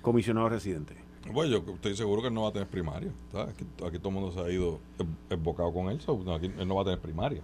[0.00, 0.94] comisionado residente.
[1.32, 3.10] Bueno, yo estoy seguro que él no va a tener primaria.
[3.30, 3.54] ¿sabes?
[3.54, 6.00] Aquí, aquí todo el mundo se ha ido em- embocado con él.
[6.24, 7.42] no, aquí él no va a tener primaria.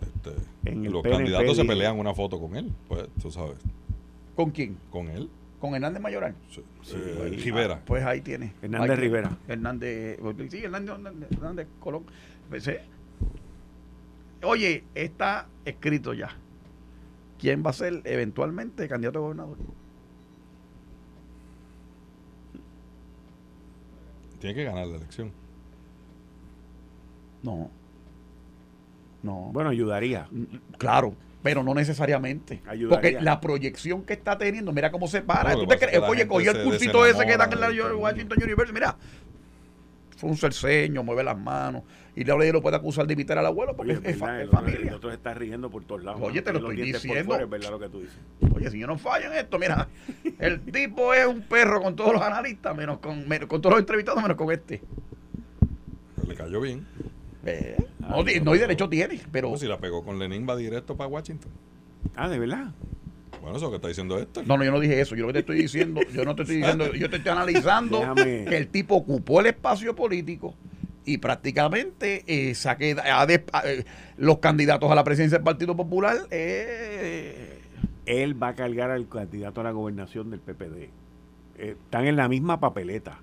[0.00, 0.30] Este,
[0.70, 2.72] En los PNP candidatos se pelean una foto con él.
[2.88, 3.56] Pues tú sabes,
[4.34, 4.76] ¿Con quién?
[4.90, 5.28] con él.
[5.60, 6.34] Con Hernández Mayoral.
[6.50, 6.62] Sí,
[6.94, 7.80] eh, Rivera.
[7.86, 8.52] Pues ahí tiene.
[8.60, 9.00] Hernández Ahí tiene.
[9.02, 9.30] Rivera.
[9.48, 10.18] Hernández.
[10.50, 12.04] Sí, Hernández, Hernández, Hernández Colón.
[12.50, 12.80] Pues, eh,
[14.46, 16.36] oye, está escrito ya.
[17.38, 19.58] ¿Quién va a ser eventualmente candidato a gobernador?
[24.38, 25.32] Tiene que ganar la elección.
[27.42, 27.70] No.
[29.22, 29.50] No.
[29.52, 30.28] Bueno, ayudaría.
[30.78, 32.62] Claro, pero no necesariamente.
[32.66, 32.88] Ayudaría.
[32.88, 35.52] Porque la proyección que está teniendo, mira cómo se para.
[35.52, 36.00] No, ¿Tú te crees?
[36.02, 37.96] Oye, cogió el cursito ese que dan en la.
[37.96, 38.72] Washington University.
[38.72, 38.96] Mira,
[40.16, 41.82] fue un cerceño, mueve las manos.
[42.14, 44.26] Y la ley lo puede acusar de imitar al abuelo porque Oye, es, es fa-
[44.26, 44.88] verdad, es el otro- familia.
[44.88, 46.20] El otro se está riendo por todos lados.
[46.24, 47.24] Oye, te lo estoy diciendo.
[47.26, 48.16] fuera, es verdad lo que tú dices.
[48.54, 49.88] Oye, si yo no fallo en esto, mira,
[50.38, 53.80] el tipo es un perro con todos los analistas, menos con, menos- con todos los
[53.80, 54.82] entrevistados, menos con este.
[56.26, 56.86] Le cayó bien.
[57.44, 60.56] Eh, no, di- no hay derecho tiene, pero Pues si la pegó con Lenin va
[60.56, 61.52] directo para Washington.
[62.16, 62.72] Ah, ¿de verdad?
[63.40, 64.42] Bueno, eso es lo que está diciendo esto.
[64.44, 65.14] no, no, yo no dije eso.
[65.14, 68.00] Yo lo que te estoy diciendo, yo no te estoy diciendo, yo te estoy analizando
[68.00, 70.54] Déjame- que el tipo ocupó el espacio político
[71.04, 73.84] y prácticamente eh, saque a des- a- eh,
[74.16, 76.16] los candidatos a la presidencia del Partido Popular.
[76.30, 77.60] eh,
[78.06, 80.90] Él va a cargar al candidato a la gobernación del PPD.
[81.58, 83.20] Eh, están en la misma papeleta.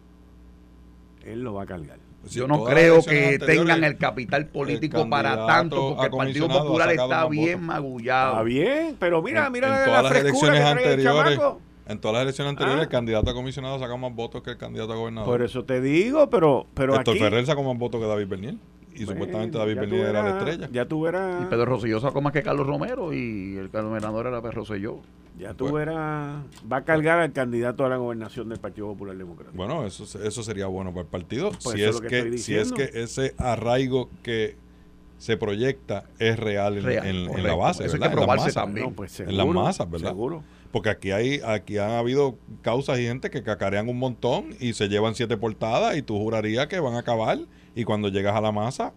[1.26, 2.00] Él lo va a cargar.
[2.26, 6.92] Si yo no creo que tengan el capital político para tanto, porque el Partido Popular
[6.92, 7.68] está bien votos.
[7.68, 8.32] magullado.
[8.32, 11.40] Está bien, pero mira, en- mira en la, todas la las elecciones anteriores,
[11.86, 12.84] en todas las elecciones anteriores, Ah.
[12.84, 15.30] el candidato a comisionado saca más votos que el candidato a gobernador.
[15.30, 17.24] Por eso te digo, pero, pero Héctor aquí...
[17.24, 18.56] Ferrer sacó más votos que David Bernier.
[18.96, 20.70] Y Bueno, supuestamente David Bernier era la estrella.
[20.72, 21.42] Ya tú verás.
[21.44, 25.00] Y Pedro Rosselló sacó más que Carlos Romero y el gobernador era Pedro Rosselló.
[25.40, 26.44] Ya tú Pues- verás.
[26.72, 29.58] Va a cargar al candidato a la gobernación del Partido Popular Democrático.
[29.58, 31.50] Bueno, eso, eso sería bueno para el partido.
[31.64, 34.56] Pues si, es que si es que ese arraigo que
[35.18, 37.86] se proyecta es real en, Real, en- en la base.
[37.86, 38.88] Eso hay que En las probarse también.
[38.88, 40.10] No, pues en seguro, las masas, ¿verdad?
[40.10, 40.44] Seguro.
[40.72, 44.90] Porque aquí hay aquí han habido causas y gente que cacarean un montón y se
[44.90, 47.38] llevan siete portadas y tú jurarías que van a acabar
[47.76, 48.94] y cuando llegas a la masa,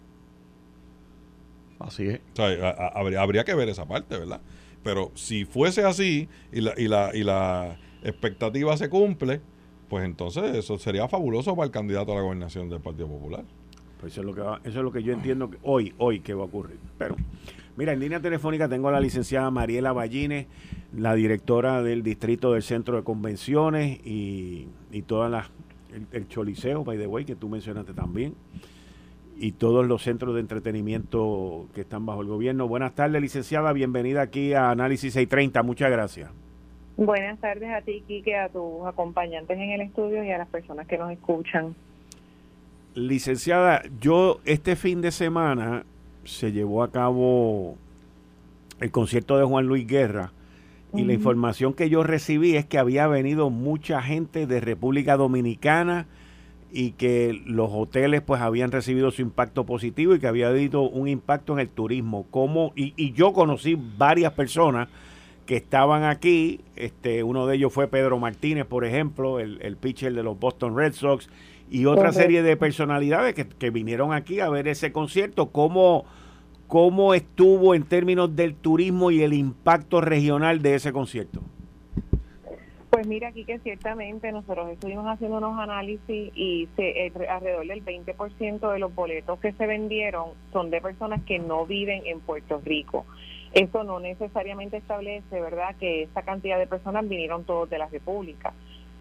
[1.78, 2.20] Así es.
[2.32, 4.40] o sea, a- a- habría, habría que ver esa parte, ¿verdad?
[4.82, 9.40] Pero si fuese así y la, y la, y la expectativa se cumple,
[9.88, 13.44] pues entonces eso sería fabuloso para el candidato a la gobernación del Partido Popular.
[14.00, 16.20] Pues eso es lo que va- eso es lo que yo entiendo que hoy, hoy
[16.20, 16.78] que va a ocurrir.
[16.98, 17.16] Pero,
[17.76, 20.46] mira, en línea telefónica tengo a la licenciada Mariela Ballines,
[20.96, 25.46] la directora del distrito del Centro de Convenciones y, y todas las
[25.96, 28.34] el, el Choliseo, by the way, que tú mencionaste también.
[29.38, 32.68] Y todos los centros de entretenimiento que están bajo el gobierno.
[32.68, 33.72] Buenas tardes, licenciada.
[33.72, 35.62] Bienvenida aquí a Análisis 630.
[35.62, 36.30] Muchas gracias.
[36.96, 40.86] Buenas tardes a ti, Kike, a tus acompañantes en el estudio y a las personas
[40.86, 41.74] que nos escuchan.
[42.94, 45.84] Licenciada, yo este fin de semana
[46.24, 47.76] se llevó a cabo
[48.80, 50.32] el concierto de Juan Luis Guerra
[50.96, 56.06] y la información que yo recibí es que había venido mucha gente de República Dominicana
[56.72, 61.08] y que los hoteles pues habían recibido su impacto positivo y que había habido un
[61.08, 62.26] impacto en el turismo.
[62.30, 62.72] ¿Cómo?
[62.76, 64.88] Y, y yo conocí varias personas
[65.46, 70.12] que estaban aquí, este, uno de ellos fue Pedro Martínez, por ejemplo, el, el pitcher
[70.12, 71.30] de los Boston Red Sox,
[71.70, 75.50] y otra serie de personalidades que, que vinieron aquí a ver ese concierto.
[75.50, 76.04] ¿Cómo,
[76.68, 81.40] ¿Cómo estuvo en términos del turismo y el impacto regional de ese concierto?
[82.90, 87.84] Pues mira, aquí que ciertamente nosotros estuvimos haciendo unos análisis y se, eh, alrededor del
[87.84, 92.60] 20% de los boletos que se vendieron son de personas que no viven en Puerto
[92.64, 93.04] Rico.
[93.52, 98.54] Eso no necesariamente establece, ¿verdad?, que esta cantidad de personas vinieron todos de la República,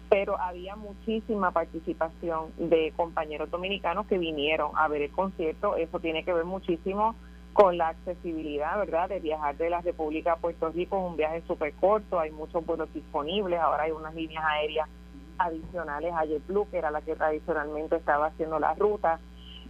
[0.08, 5.76] pero había muchísima participación de compañeros dominicanos que vinieron a ver el concierto.
[5.76, 7.16] Eso tiene que ver muchísimo
[7.56, 11.42] con la accesibilidad, ¿verdad?, de viajar de la República a Puerto Rico, es un viaje
[11.46, 14.86] súper corto, hay muchos vuelos disponibles, ahora hay unas líneas aéreas
[15.38, 19.20] adicionales a JetBlue, que era la que tradicionalmente estaba haciendo la ruta,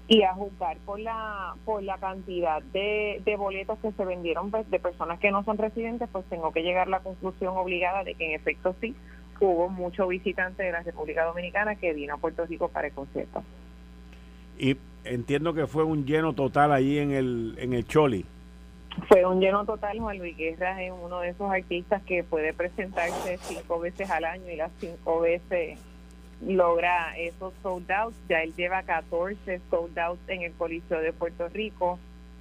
[0.09, 4.69] y a juzgar por la por la cantidad de, de boletos que se vendieron pues,
[4.69, 8.15] de personas que no son residentes, pues tengo que llegar a la conclusión obligada de
[8.15, 8.97] que en efecto sí,
[9.39, 13.45] hubo mucho visitante de la República Dominicana que vino a Puerto Rico para el concierto.
[14.59, 14.77] Y
[15.09, 18.25] entiendo que fue un lleno total allí en el, en el Choli.
[19.09, 23.39] Fue un lleno total, Juan Luis Guerra es uno de esos artistas que puede presentarse
[23.43, 25.79] cinco veces al año y las cinco veces
[26.41, 28.17] logra esos sold outs.
[28.29, 31.99] Ya él lleva 14 sold outs en el Coliseo de Puerto Rico,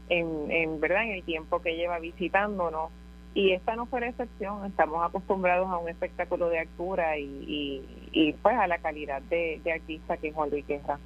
[0.09, 2.89] en, en verdad, en el tiempo que lleva visitándonos.
[3.34, 4.66] Y esta no fue la excepción.
[4.66, 9.74] Estamos acostumbrados a un espectáculo de altura y, y, pues a la calidad de, de
[9.74, 10.97] artista que es Juan Luis Guerra.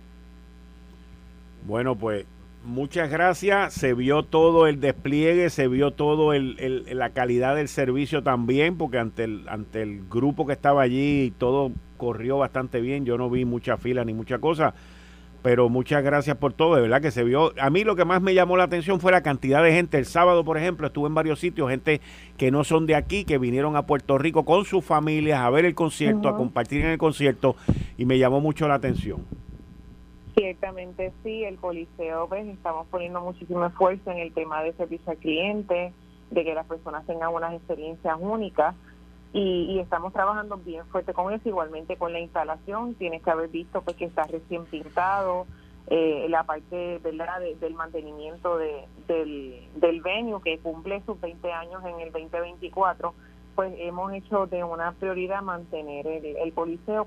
[1.66, 2.26] Bueno, pues
[2.66, 3.74] muchas gracias.
[3.74, 8.78] Se vio todo el despliegue, se vio todo el, el- la calidad del servicio también,
[8.78, 13.06] porque ante el, ante el grupo que estaba allí todo corrió bastante bien.
[13.06, 14.74] Yo no vi mucha fila ni mucha cosa.
[15.42, 17.54] pero muchas gracias por todo, de verdad que se vio.
[17.62, 19.98] A mí lo que más me llamó la atención fue la cantidad de gente.
[19.98, 22.02] El sábado, por ejemplo, estuve en varios sitios, gente
[22.36, 25.64] que no son de aquí, que vinieron a Puerto Rico con sus familias a ver
[25.64, 27.56] el concierto, a compartir en el concierto,
[27.98, 29.22] y me llamó mucho la atención.
[30.40, 35.18] Ciertamente sí, el Coliseo, pues estamos poniendo muchísimo esfuerzo en el tema de servicio al
[35.18, 35.92] cliente,
[36.32, 38.74] de que las personas tengan unas experiencias únicas
[39.34, 43.82] y, estamos trabajando bien fuerte con eso, igualmente con la instalación, tienes que haber visto
[43.82, 45.46] pues que está recién pintado,
[45.88, 47.42] eh, la parte ¿verdad?
[47.60, 53.14] del mantenimiento de, del, del venue que cumple sus 20 años en el 2024,
[53.56, 56.54] pues hemos hecho de una prioridad mantener el, el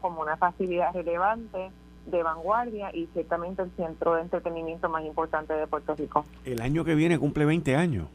[0.03, 1.71] como una facilidad relevante
[2.07, 6.25] de vanguardia y ciertamente el centro de entretenimiento más importante de Puerto Rico.
[6.45, 8.09] El año que viene cumple 20 años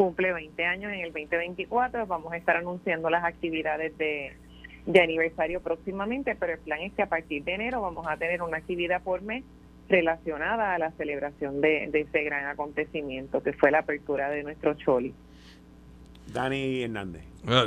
[0.00, 2.06] cumple 20 años en el 2024.
[2.06, 4.32] Vamos a estar anunciando las actividades de,
[4.86, 8.40] de aniversario próximamente, pero el plan es que a partir de enero vamos a tener
[8.40, 9.44] una actividad por mes
[9.90, 14.72] relacionada a la celebración de, de ese gran acontecimiento que fue la apertura de nuestro
[14.72, 15.12] Choli.
[16.32, 17.22] Dani Hernández.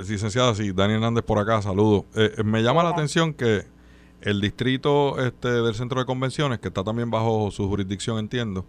[0.10, 2.06] licenciada, sí, Dani Hernández por acá, saludo.
[2.16, 3.62] Eh, eh, me llama la atención que
[4.24, 8.66] el distrito este del centro de convenciones, que está también bajo su jurisdicción, entiendo,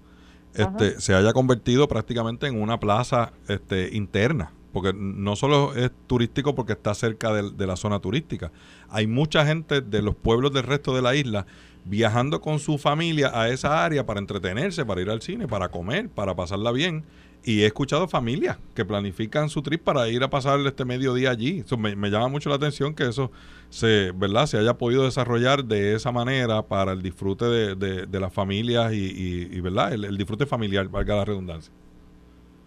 [0.55, 4.53] este, se haya convertido prácticamente en una plaza este, interna.
[4.73, 8.51] Porque no solo es turístico porque está cerca de, la zona turística.
[8.89, 11.47] Hay mucha gente de los pueblos del resto de la isla
[11.85, 16.09] viajando con su familia a esa área para entretenerse, para ir al cine, para comer,
[16.09, 17.05] para pasarla bien.
[17.47, 21.61] Y he escuchado familias que planifican su trip para ir a pasar este mediodía allí.
[21.61, 23.31] Eso me, llama mucho la atención que eso
[23.69, 24.47] se, ¿verdad?
[24.47, 29.61] se haya podido desarrollar de esa manera para el disfrute de, de, las familias y,
[29.61, 29.93] ¿verdad?
[29.93, 31.71] El, disfrute familiar, valga la redundancia.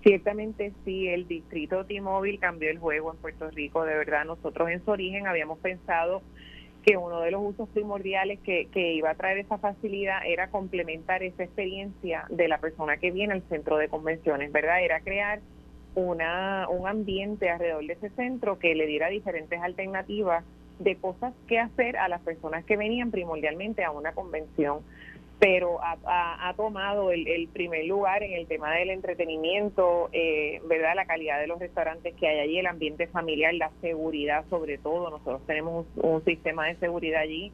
[0.03, 4.25] Ciertamente sí, el distrito T-Mobile cambió el juego en Puerto Rico, de verdad.
[4.25, 6.21] Nosotros en su origen habíamos pensado
[6.87, 11.21] que uno de los usos primordiales que, que, iba a traer esa facilidad era complementar
[11.21, 14.81] esa experiencia de la persona que viene al centro de convenciones, ¿verdad?
[14.81, 15.41] Era crear
[15.95, 20.45] una, un ambiente alrededor de ese centro que le diera diferentes alternativas
[20.79, 24.79] de cosas que hacer a las personas que venían primordialmente a una convención
[25.39, 30.95] pero ha, tomado el, primer lugar en el tema del entretenimiento, eh, ¿verdad?
[30.95, 35.11] La calidad de los restaurantes que hay allí, el ambiente familiar, la seguridad sobre todo.
[35.11, 37.51] Nosotros tenemos un, sistema de seguridad allí,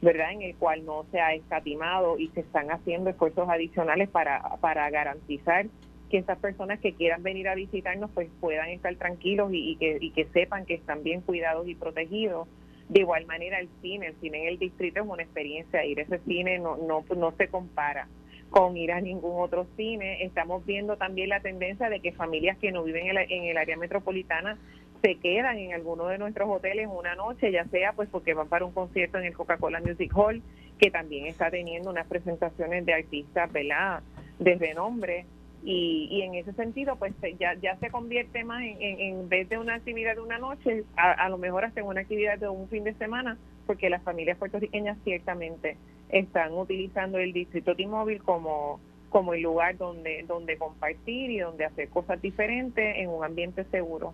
[0.00, 0.30] ¿verdad?
[0.32, 4.88] En el cual no se ha escatimado y se están haciendo esfuerzos adicionales para, para
[4.90, 5.66] garantizar
[6.10, 10.10] que esas personas que quieran venir a visitarnos pues puedan estar tranquilos y, que, y
[10.10, 12.46] que sepan que están bien cuidados y protegidos
[12.88, 16.02] de igual manera el cine, el cine en el distrito es una experiencia, ir a
[16.02, 18.08] ese cine no, no, no se compara
[18.50, 20.22] con ir a ningún otro cine.
[20.22, 23.76] Estamos viendo también la tendencia de que familias que no viven en, en el área
[23.76, 24.58] metropolitana
[25.02, 28.64] se quedan en alguno de nuestros hoteles una noche, ya sea pues porque van para
[28.64, 30.42] un concierto en el Coca-Cola Music Hall,
[30.78, 34.02] que también está teniendo unas presentaciones de artistas, ¿verdad?,
[34.38, 35.26] de renombre
[35.64, 39.56] y, y en ese sentido, pues ya, ya se convierte más en, en, vez de
[39.56, 42.84] una actividad de una noche, a, lo mejor hasta en una actividad de un fin
[42.84, 45.78] de semana, porque las familias puertorriqueñas ciertamente
[46.10, 51.88] están utilizando el distrito T-Mobile como, como el lugar donde, donde compartir y donde hacer
[51.88, 54.12] cosas diferentes en un ambiente seguro.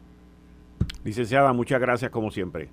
[1.02, 2.68] Licenciada, muchas gracias como siempre.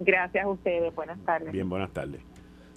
[0.00, 1.52] Gracias a ustedes, buenas tardes.
[1.52, 2.22] Bien, buenas tardes.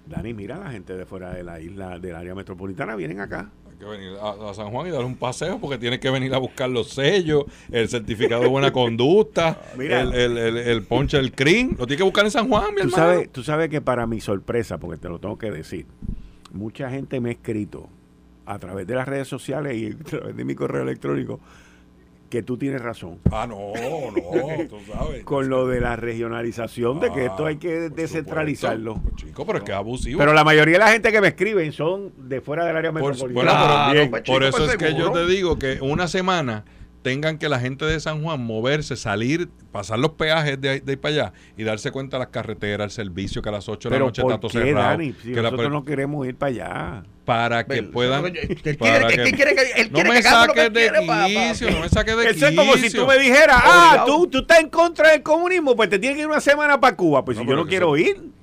[0.07, 3.85] Dani, mira, la gente de fuera de la isla, del área metropolitana, vienen acá que
[3.85, 6.89] venir a, San Juan y dar un paseo porque tiene que venir a buscar los
[6.89, 11.75] sellos, el certificado de buena conducta, el, el, el, ponche del CRIM.
[11.77, 14.19] Lo tiene que buscar en San Juan, mi ¿Tú Sabes, tú sabes que para mi
[14.19, 15.85] sorpresa, porque te lo tengo que decir,
[16.51, 17.89] mucha gente me ha escrito
[18.45, 21.39] a través de las redes sociales y a través de mi correo electrónico
[22.29, 23.19] que tú tienes razón.
[23.31, 25.23] Ah, no, no, tú sabes.
[25.23, 28.95] Con lo de la regionalización, de que esto hay que descentralizarlo.
[28.95, 30.19] Pues, chico, pero es que es abusivo.
[30.19, 33.87] Pero la mayoría de la gente que me escriben son de fuera del área metropolitana.
[33.93, 36.65] Bueno, pues, por eso pues, es que yo te digo que una semana
[37.07, 40.97] tengan que la gente de San Juan moverse, salir, pasar los peajes de ahí, de
[40.97, 43.95] para allá y darse cuenta de las carreteras, el servicio que a las 8 de
[43.97, 44.97] la noche está todo cerrado.
[45.23, 47.03] nosotros no queremos ir para allá.
[47.23, 48.23] Para que puedan.
[48.23, 50.91] no me saques de
[51.49, 52.47] quicio, no me saques de quicio.
[52.49, 55.89] es como si tú me dijeras, ah, tú, tú estás en contra del comunismo, pues
[55.89, 57.23] te tienes que ir una semana para Cuba.
[57.23, 58.36] Pues si yo no quiero ir.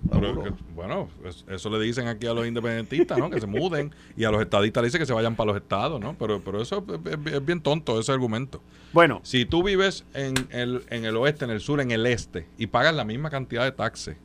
[0.75, 1.09] Bueno,
[1.49, 3.31] eso le dicen aquí a los independentistas, ¿no?
[3.31, 3.95] Que se muden.
[4.17, 6.17] Y a los estadistas le dicen que se vayan para los estados, ¿no?
[6.19, 8.63] Pero, pero eso es, bien tonto, ese argumento.
[8.93, 9.21] Bueno.
[9.23, 12.67] Si tú vives en el, en el oeste, en el sur, en el este, y
[12.67, 14.17] pagas la misma cantidad de taxes,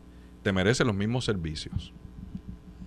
[0.43, 1.93] te mereces los mismos servicios.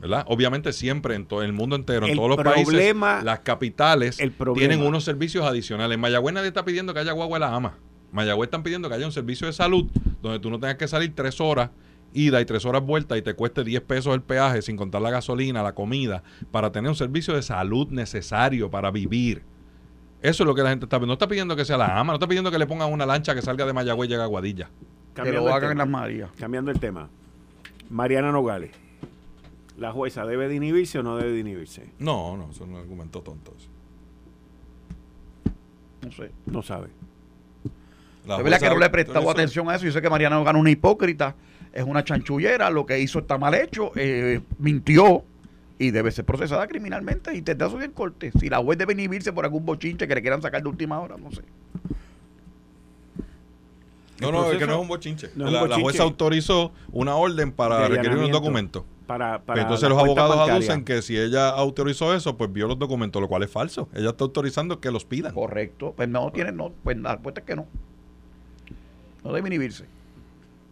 [0.00, 0.24] ¿verdad?
[0.26, 4.18] Obviamente siempre en todo el mundo entero, en todos los países, las capitales
[4.56, 5.96] tienen unos servicios adicionales.
[5.96, 7.78] Mayagüez nadie está pidiendo que haya guagua la ama.
[8.10, 9.88] Mayagüez están pidiendo que haya un servicio de salud
[10.20, 11.70] donde tú no tengas que salir tres horas
[12.14, 15.10] ida y tres horas vuelta y te cueste 10 pesos el peaje sin contar la
[15.10, 19.42] gasolina, la comida, para tener un servicio de salud necesario para vivir.
[20.20, 21.08] Eso es lo que la gente está pidiendo.
[21.08, 23.34] No está pidiendo que sea la ama, no está pidiendo que le pongan una lancha
[23.34, 24.70] que salga de Mayagüez y llegue a Guadilla.
[25.14, 26.30] Que lo hagan en las Marías.
[26.38, 27.08] Cambiando el tema.
[27.90, 28.70] Mariana Nogales.
[29.76, 31.90] ¿La jueza debe de inhibirse o no debe de inhibirse?
[31.98, 33.54] No, no, eso es un argumento tonto.
[33.58, 33.68] eso.
[36.02, 36.30] No sé.
[36.46, 36.88] No sabe.
[38.26, 39.84] La Es verdad que no le he prestado atención a eso.
[39.84, 41.34] Yo sé que Mariana Nogales es una hipócrita,
[41.72, 45.24] es una chanchullera, lo que hizo está mal hecho, eh, mintió
[45.78, 48.30] y debe ser procesada criminalmente y tendrá subir el corte.
[48.38, 51.16] Si la juez debe inhibirse por algún bochinche que le quieran sacar de última hora,
[51.16, 51.42] no sé.
[54.20, 55.30] No, no, es que no es un bochinche.
[55.34, 58.84] no es un la, la jueza autorizó una orden para requerir unos documentos.
[59.06, 60.54] Para, para Entonces los abogados bancaria.
[60.54, 63.88] aducen que si ella autorizó eso, pues vio los documentos, lo cual es falso.
[63.94, 65.34] Ella está autorizando que los pidan.
[65.34, 65.92] Correcto.
[65.96, 67.66] Pues no tiene, no, pues la respuesta es que no.
[69.24, 69.86] No debe inhibirse.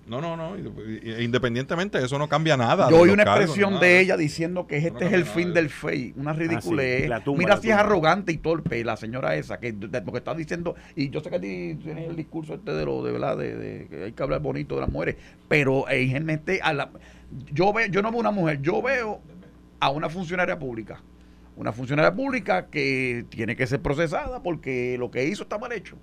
[0.07, 0.57] No, no, no.
[0.59, 2.91] y- Independientemente, eso no cambia nada.
[2.91, 3.89] Yo oí una cargos, expresión de nada.
[4.01, 5.71] ella diciendo que este No es el fin de del.
[5.71, 6.15] FEI.
[6.17, 7.11] Una Ah, sí, ridiculez.
[7.25, 10.75] tumba, Mira si es arrogante y torpe la señora esa, que de- porque está diciendo,
[10.97, 13.55] y yo sé que a ti tienes el discurso este de lo de verdad, de,
[13.57, 15.17] de que hay que hablar bonito de las mujeres,
[15.49, 16.91] pero eh, gente, a la,
[17.53, 19.21] yo veo, yo no veo una mujer, yo veo
[19.79, 21.01] a una funcionaria pública.
[21.57, 25.97] Una funcionaria pública que tiene que ser procesada porque lo que hizo está mal hecho.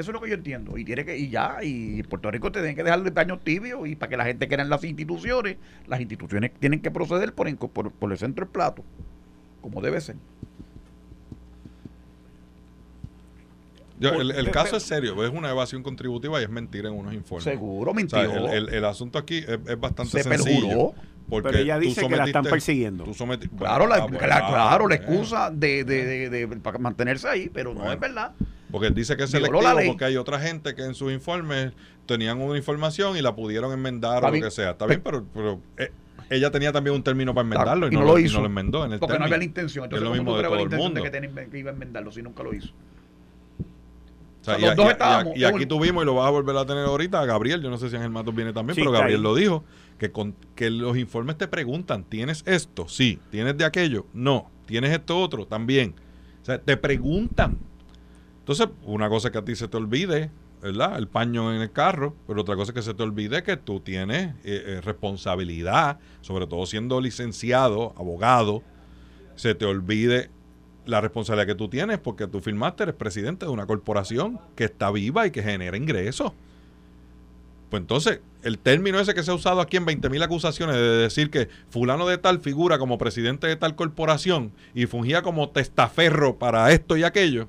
[0.00, 0.78] Eso es lo que yo entiendo.
[0.78, 3.96] Y tiene que, y ya, y Puerto Rico tiene que dejar de paños tibios y
[3.96, 7.68] para que la gente crea en las instituciones, las instituciones tienen que proceder por, enco-
[7.70, 8.82] por, por el centro del plato,
[9.60, 10.16] como debe ser.
[13.98, 17.44] Yo- el, caso es serio, es una evasión contributiva y es mentira en unos informes.
[17.44, 18.18] Seguro, O mintió.
[18.18, 20.66] sea, el, el- el asunto aquí es, es bastante Se sencillo.
[20.68, 20.94] perjuró.
[21.28, 23.04] Porque Pero ella tú dice que la están persiguiendo.
[23.04, 27.28] tú someti- Claro, la, ah, la- claro, la excusa de, de, de- de- para mantenerse
[27.28, 28.32] ahí, pero no es verdad.
[28.70, 31.72] Porque él dice que es selectivo porque hay otra gente que en sus informes
[32.06, 34.70] tenían una información y la pudieron enmendar o lo que sea.
[34.70, 35.90] Está bien, pero, pero, eh,
[36.28, 38.34] ella tenía también un término para enmendarlo y, y no, no lo, lo y hizo.
[38.34, 39.84] no lo enmendó en el Porque no había la intención.
[39.84, 41.02] Entonces, es lo ¿cómo mismo de crees la todo el intención de mundo.
[41.04, 42.68] que, tenía- que iba a enmendarlo si nunca lo hizo?
[44.40, 46.14] O sea, O sea, y, los dos y- y- estábamos, y aquí tuvimos, y lo
[46.14, 48.52] vas a volver a tener ahorita, a Gabriel, yo no sé si Ángel Matos viene
[48.52, 49.64] también, Sí, pero Gabriel lo dijo,
[49.98, 52.88] que, con, que los informes te preguntan, ¿tienes esto?
[52.88, 53.18] Sí.
[53.30, 54.06] ¿Tienes de aquello?
[54.14, 54.50] No.
[54.66, 55.46] ¿Tienes esto otro?
[55.46, 55.94] También.
[56.40, 57.58] O sea, te preguntan.
[58.50, 60.28] Entonces, una cosa es que a ti se te olvide,
[60.60, 60.98] ¿verdad?
[60.98, 63.78] El paño en el carro, pero otra cosa es que se te olvide que tú
[63.78, 68.64] tienes eh, eh, responsabilidad, sobre todo siendo licenciado, abogado,
[69.36, 70.30] se te olvide
[70.84, 74.90] la responsabilidad que tú tienes porque tú firmaste, eres presidente de una corporación que está
[74.90, 76.32] viva y que genera ingresos.
[77.70, 81.30] Pues entonces, el término ese que se ha usado aquí en 20.000 acusaciones de decir
[81.30, 86.72] que fulano de tal figura como presidente de tal corporación y fungía como testaferro para
[86.72, 87.46] esto y aquello,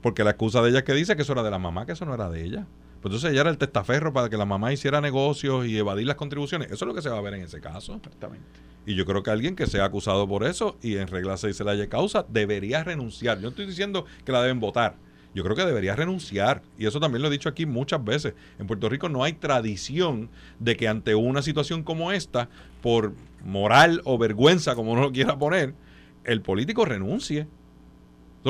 [0.00, 1.92] porque la excusa de ella es que dice que eso era de la mamá, que
[1.92, 2.66] eso no era de ella.
[3.00, 6.16] Pues entonces ella era el testaferro para que la mamá hiciera negocios y evadir las
[6.16, 6.70] contribuciones.
[6.70, 7.94] Eso es lo que se va a ver en ese caso.
[7.94, 8.46] Exactamente.
[8.86, 11.62] Y yo creo que alguien que sea acusado por eso y en regla 6 se
[11.62, 13.36] le haya causa, debería renunciar.
[13.36, 14.96] Yo no estoy diciendo que la deben votar.
[15.34, 16.62] Yo creo que debería renunciar.
[16.78, 18.34] Y eso también lo he dicho aquí muchas veces.
[18.58, 22.48] En Puerto Rico no hay tradición de que ante una situación como esta,
[22.82, 23.12] por
[23.44, 25.74] moral o vergüenza, como uno lo quiera poner,
[26.24, 27.46] el político renuncie.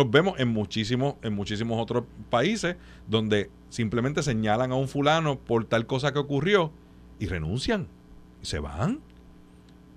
[0.06, 2.76] Vemos en muchísimos, en muchísimos otros países
[3.06, 6.72] donde simplemente señalan a un fulano por tal cosa que ocurrió
[7.18, 7.88] y renuncian.
[8.42, 9.00] Y se van.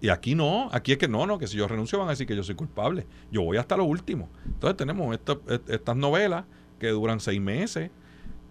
[0.01, 2.25] Y aquí no, aquí es que no, no, que si yo renuncio van a decir
[2.25, 3.05] que yo soy culpable.
[3.31, 4.29] Yo voy hasta lo último.
[4.45, 6.45] Entonces tenemos esta- est- estas novelas
[6.79, 7.91] que duran seis meses,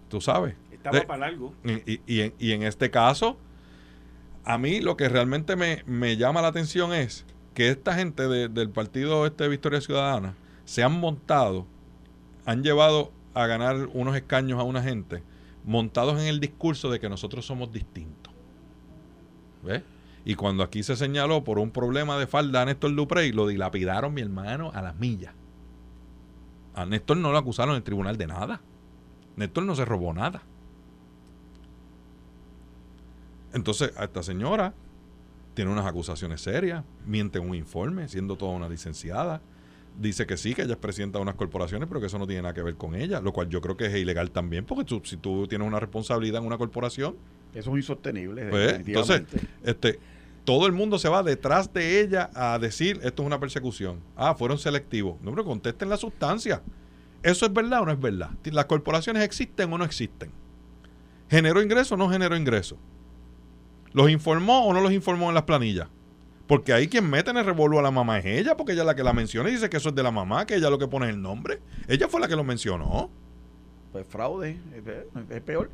[0.09, 0.55] tú sabes.
[0.71, 1.19] Estaba De- para
[1.65, 3.37] y, y- y en, y en este caso,
[4.45, 8.49] a mí lo que realmente me, me llama la atención es que esta gente de-
[8.49, 10.35] del partido este Victoria Ciudadana
[10.71, 11.67] se han montado,
[12.47, 15.21] han llevado a ganar unos escaños a una gente
[15.65, 18.33] montados en el discurso de que nosotros somos distintos.
[19.65, 19.83] ¿Ves?
[20.25, 24.15] Y cuando aquí se señaló por un problema de falda a Néstor Duprey, lo dilapidaron
[24.15, 25.35] mi hermano a las millas.
[26.77, 28.61] A Néstor no lo acusaron en el tribunal de nada.
[29.35, 30.41] Néstor no se robó nada.
[33.53, 34.73] Entonces, a esta señora
[35.55, 39.41] tiene unas acusaciones serias, miente en un informe, siendo toda una licenciada.
[39.99, 42.43] Dice que sí, que ella es presidenta de unas corporaciones, pero que eso no tiene
[42.43, 45.03] nada que ver con ella, lo cual yo creo que es ilegal también, porque tú-
[45.05, 47.17] si tú tienes una responsabilidad en una corporación,
[47.55, 48.47] Eso es insostenible.
[48.49, 49.23] pues, entonces,
[49.63, 49.99] este,
[50.45, 54.01] todo el mundo se va detrás de ella a decir esto es una persecución.
[54.17, 55.21] Ah, fueron selectivos.
[55.23, 56.63] No, pero contesten la sustancia.
[57.23, 58.31] ¿Eso es verdad o no es verdad?
[58.45, 60.31] ¿Las corporaciones existen o no existen?
[61.29, 62.79] ¿Generó ingreso o no generó ingreso?
[63.93, 65.89] ¿Los informó o no los informó en las planillas?
[66.51, 68.87] Porque ahí quien mete en el revolvo a la mamá es ella, porque ella es
[68.87, 70.71] la que la menciona y dice que eso es de la mamá, que ella es
[70.71, 71.61] lo que pone el nombre.
[71.87, 73.09] Ella fue la que lo mencionó.
[73.93, 75.71] Pues fraude, es, pe- es peor.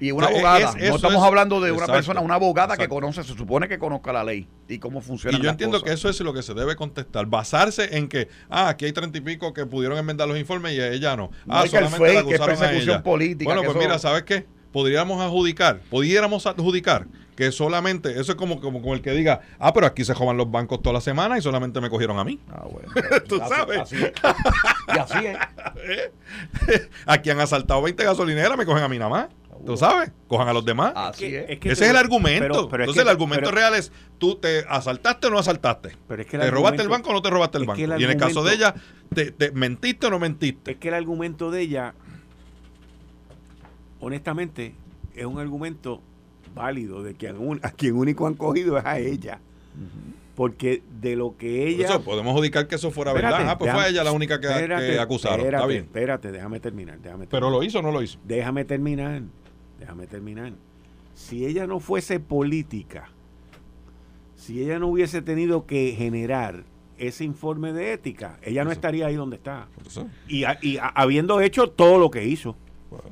[0.00, 0.58] Y una O sea, abogada.
[0.78, 3.66] es- no estamos es- hablando de una exacto, persona, una abogada que conoce, se supone
[3.68, 5.36] que conozca la ley y cómo funciona.
[5.36, 7.26] Y yo entiendo que eso es lo que se debe contestar.
[7.26, 10.80] Basarse en que, ah, aquí hay treinta y pico que pudieron enmendar los informes y
[10.80, 11.30] ella no.
[11.48, 13.02] Ah, solamente la fake, que es acusaron a persecución ella.
[13.02, 14.46] política, Bueno, pues eso- mira, ¿sabes qué?
[14.72, 17.06] Podríamos adjudicar, pudiéramos adjudicar
[17.38, 20.36] que solamente, eso es como, como, como el que diga, ah, pero aquí se jodan
[20.36, 22.40] los bancos toda la semana y solamente me cogieron a mí.
[22.50, 22.88] Ah, bueno.
[23.28, 23.78] Tú Así- sabes.
[23.78, 24.12] así es.
[24.92, 26.10] Y así es.
[27.06, 29.28] Aquí han asaltado 20 gasolineras, me cogen a mí nada más.
[29.64, 30.10] ¿Tú sabes?
[30.26, 30.92] Cojan a los demás.
[30.96, 31.60] Así es.
[31.60, 32.40] que Ese tú- es el argumento.
[32.48, 35.38] pero- pero es Entonces que- el argumento pero- real es, ¿tú te asaltaste o no
[35.38, 35.96] asaltaste?
[36.08, 37.80] Pero es que el ¿Te robaste el banco o no te robaste el banco?
[37.80, 38.74] el y en el caso de ella,
[39.14, 40.72] ¿te, te mentiste o no mentiste?
[40.72, 41.94] Es que el argumento de ella,
[44.00, 44.74] honestamente,
[45.14, 46.02] es un argumento
[46.58, 49.40] válido de que a, un- a quien único han cogido es a ella.
[50.34, 51.86] Porque de lo que ella...
[51.86, 53.52] eso podemos adjudicar que eso fuera Espérate, verdad.
[53.52, 54.46] Ah, pues fue ella la única que,
[55.00, 55.40] acusaron.
[55.40, 55.82] Espérate, Está bien.
[55.84, 58.18] espérate, déjame terminar, déjame Pero lo hizo o no lo hizo.
[58.24, 59.22] Déjame terminar,
[59.80, 60.52] déjame terminar.
[61.14, 63.08] Si ella no fuese política,
[64.36, 66.62] si ella no hubiese tenido que generar
[66.98, 69.66] ese informe de ética, ella no estaría ahí donde está.
[70.28, 72.54] Y, y habiendo hecho todo lo que hizo.
[72.90, 73.06] Bueno,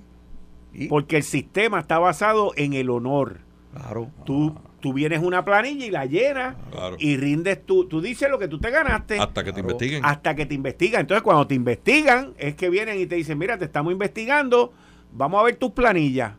[0.79, 3.39] Y- Porque el sistema está basado en el honor.
[3.75, 4.11] claro.
[4.25, 6.97] Tú, tú vienes una planilla y la llenas claro.
[6.99, 10.05] y rindes tú, tú dices lo que tú te ganaste Hasta que te investiguen.
[10.05, 11.01] hasta que te investigan.
[11.03, 14.73] Entonces, cuando te investigan, es que vienen y te dicen, mira, te estamos investigando,
[15.13, 16.33] vamos a ver tus planillas,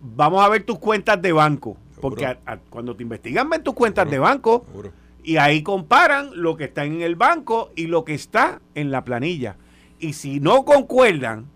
[0.00, 1.76] vamos a ver tus cuentas de banco.
[2.00, 4.12] Porque a- a- cuando te investigan, ven tus cuentas Seguro.
[4.14, 4.92] de banco Seguro.
[5.22, 9.04] y ahí comparan lo que está en el banco y lo que está en la
[9.04, 9.56] planilla.
[9.98, 11.46] Y si no concuerdan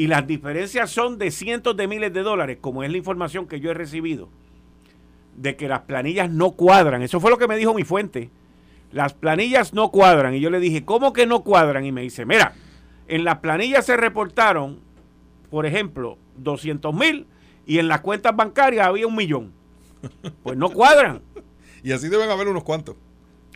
[0.00, 3.60] y las diferencias son de cientos de miles de dólares, como es la información que
[3.60, 4.30] yo he recibido,
[5.36, 8.30] de que las planillas no cuadran, eso fue lo que me dijo mi fuente,
[8.92, 10.34] las planillas no cuadran.
[10.34, 11.84] Y yo le dije, ¿cómo que no cuadran?
[11.84, 12.54] Y me dice, mira,
[13.08, 14.80] en las planillas se reportaron,
[15.50, 17.26] por ejemplo, 200 mil
[17.66, 19.52] y en las cuentas bancarias había un millón.
[20.42, 21.20] Pues no cuadran.
[21.82, 22.96] Y así deben haber unos cuantos.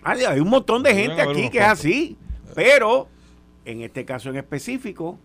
[0.03, 2.19] Ah, Hay un montón de gente aquí que es así.
[2.55, 3.09] Pero,
[3.65, 5.19] en este caso en específico,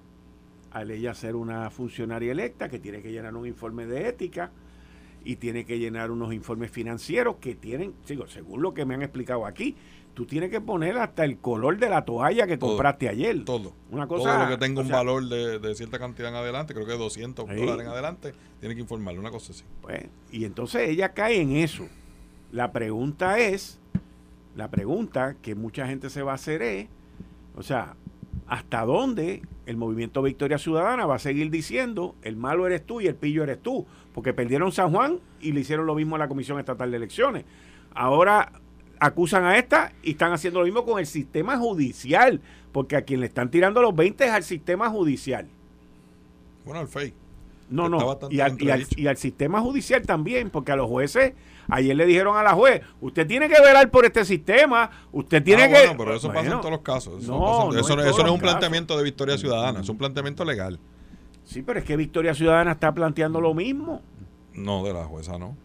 [0.79, 4.51] al ella ser una funcionaria electa que tiene que llenar un informe de ética
[5.23, 9.01] y tiene que llenar unos informes financieros que tienen, digo, según lo que me han
[9.01, 9.75] explicado aquí,
[10.13, 13.43] tú tienes que poner hasta el color de la toalla que Todo, compraste ayer.
[13.45, 13.73] Todo.
[13.91, 16.73] Una cosa, Todo lo que tenga un sea, valor de, de cierta cantidad en adelante,
[16.73, 17.55] creo que 200 Sí.
[17.55, 19.63] dólares en adelante, tiene que informarle una cosa así.
[19.81, 21.87] Pues, y entonces ella cae en eso.
[22.51, 23.79] La pregunta es,
[24.55, 26.87] la pregunta que mucha gente se va a hacer es,
[27.55, 27.95] o sea,
[28.49, 33.07] ¿hasta dónde el movimiento Victoria Ciudadana va a seguir diciendo el malo eres tú y
[33.07, 33.85] el pillo eres tú?
[34.13, 37.45] Porque perdieron San Juan y le hicieron lo mismo a la Comisión Estatal de Elecciones.
[37.93, 38.51] Ahora
[38.99, 42.41] acusan a esta y están haciendo lo mismo con el sistema judicial,
[42.71, 45.47] porque a quien le están tirando los 20 es al sistema judicial.
[46.65, 47.28] Bueno, el fake.
[47.69, 47.97] No, no.
[48.29, 48.95] Y al, y, al, entredicho.
[49.01, 51.33] y al sistema judicial también, porque a los jueces,
[51.69, 55.63] ayer le dijeron a la juez, usted tiene que velar por este sistema, usted tiene
[55.63, 55.73] Ah, que...
[55.73, 57.21] bueno, pero eso pasa en todos los casos.
[57.23, 58.39] Eso no, no, pasa- no eso, no- todos eso no es un casos.
[58.53, 60.79] planteamiento de victoria ciudadana, es un planteamiento legal.
[61.43, 64.01] Sí, pero es que Victoria Ciudadana está planteando lo mismo.
[64.53, 65.55] No, de la jueza no.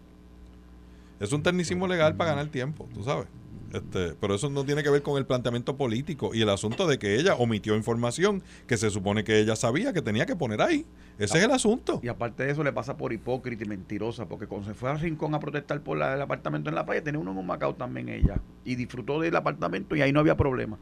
[1.21, 3.27] Es un tecnicismo legal para ganar tiempo, tú sabes.
[3.75, 6.99] Este, pero eso no tiene que ver con el planteamiento político y el asunto de
[6.99, 10.87] que ella omitió información que se supone que ella sabía que tenía que poner ahí.
[11.19, 12.01] Ese es el asunto.
[12.03, 14.95] Y aparte de eso, le pasa por hipócrita y mentirosa, porque cuando se fue a
[14.95, 17.75] Rincón a protestar por la- el apartamento en la playa, tenía uno en un Macao
[17.75, 18.41] también ella.
[18.65, 20.79] Y disfrutó del apartamento y ahí no había problema.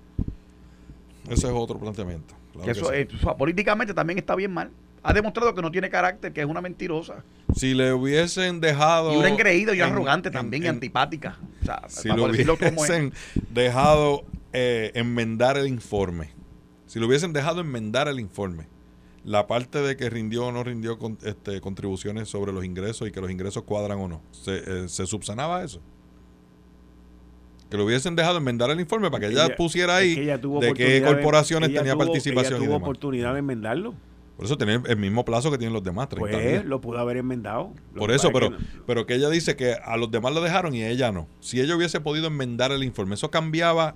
[1.29, 2.35] Ese es otro planteamiento.
[2.53, 2.97] claro Que que eso, sí.
[2.97, 4.71] eh, o sea, políticamente también está bien mal.
[5.05, 7.25] Ha demostrado que no tiene carácter, que es una mentirosa.
[7.55, 9.13] Si le hubiesen dejado.
[9.13, 11.39] Y una engreída y una en- arrogante en- también y en- antipática.
[11.61, 12.77] O sea, Si para lo decirlo como es.
[12.91, 13.13] hubiesen
[13.51, 16.31] dejado eh, enmendar el informe,
[16.87, 18.69] si lo hubiesen dejado enmendar el informe,
[19.25, 23.13] la parte de que rindió o no rindió con- este, contribuciones sobre los ingresos y
[23.13, 25.81] que los ingresos cuadran o no, ¿se, eh, ¿se subsanaba eso?
[27.71, 30.23] Que lo hubiesen dejado enmendar el informe para que ella, Ella- pusiera es ahí que
[30.25, 32.83] ella tuvo de qué corporaciones ella tenía tuvo- participación Ella y tuvo demás.
[32.87, 33.95] oportunidad de enmendarlo.
[34.37, 36.65] Por eso tiene el mismo plazo que tienen los demás, 30 Pues días.
[36.65, 37.73] lo pudo haber enmendado.
[37.97, 40.83] Por eso, pero, que pero que ella dice que a los demás lo dejaron y
[40.83, 41.29] a ella no.
[41.41, 43.95] Si ella hubiese podido enmendar el informe, eso cambiaba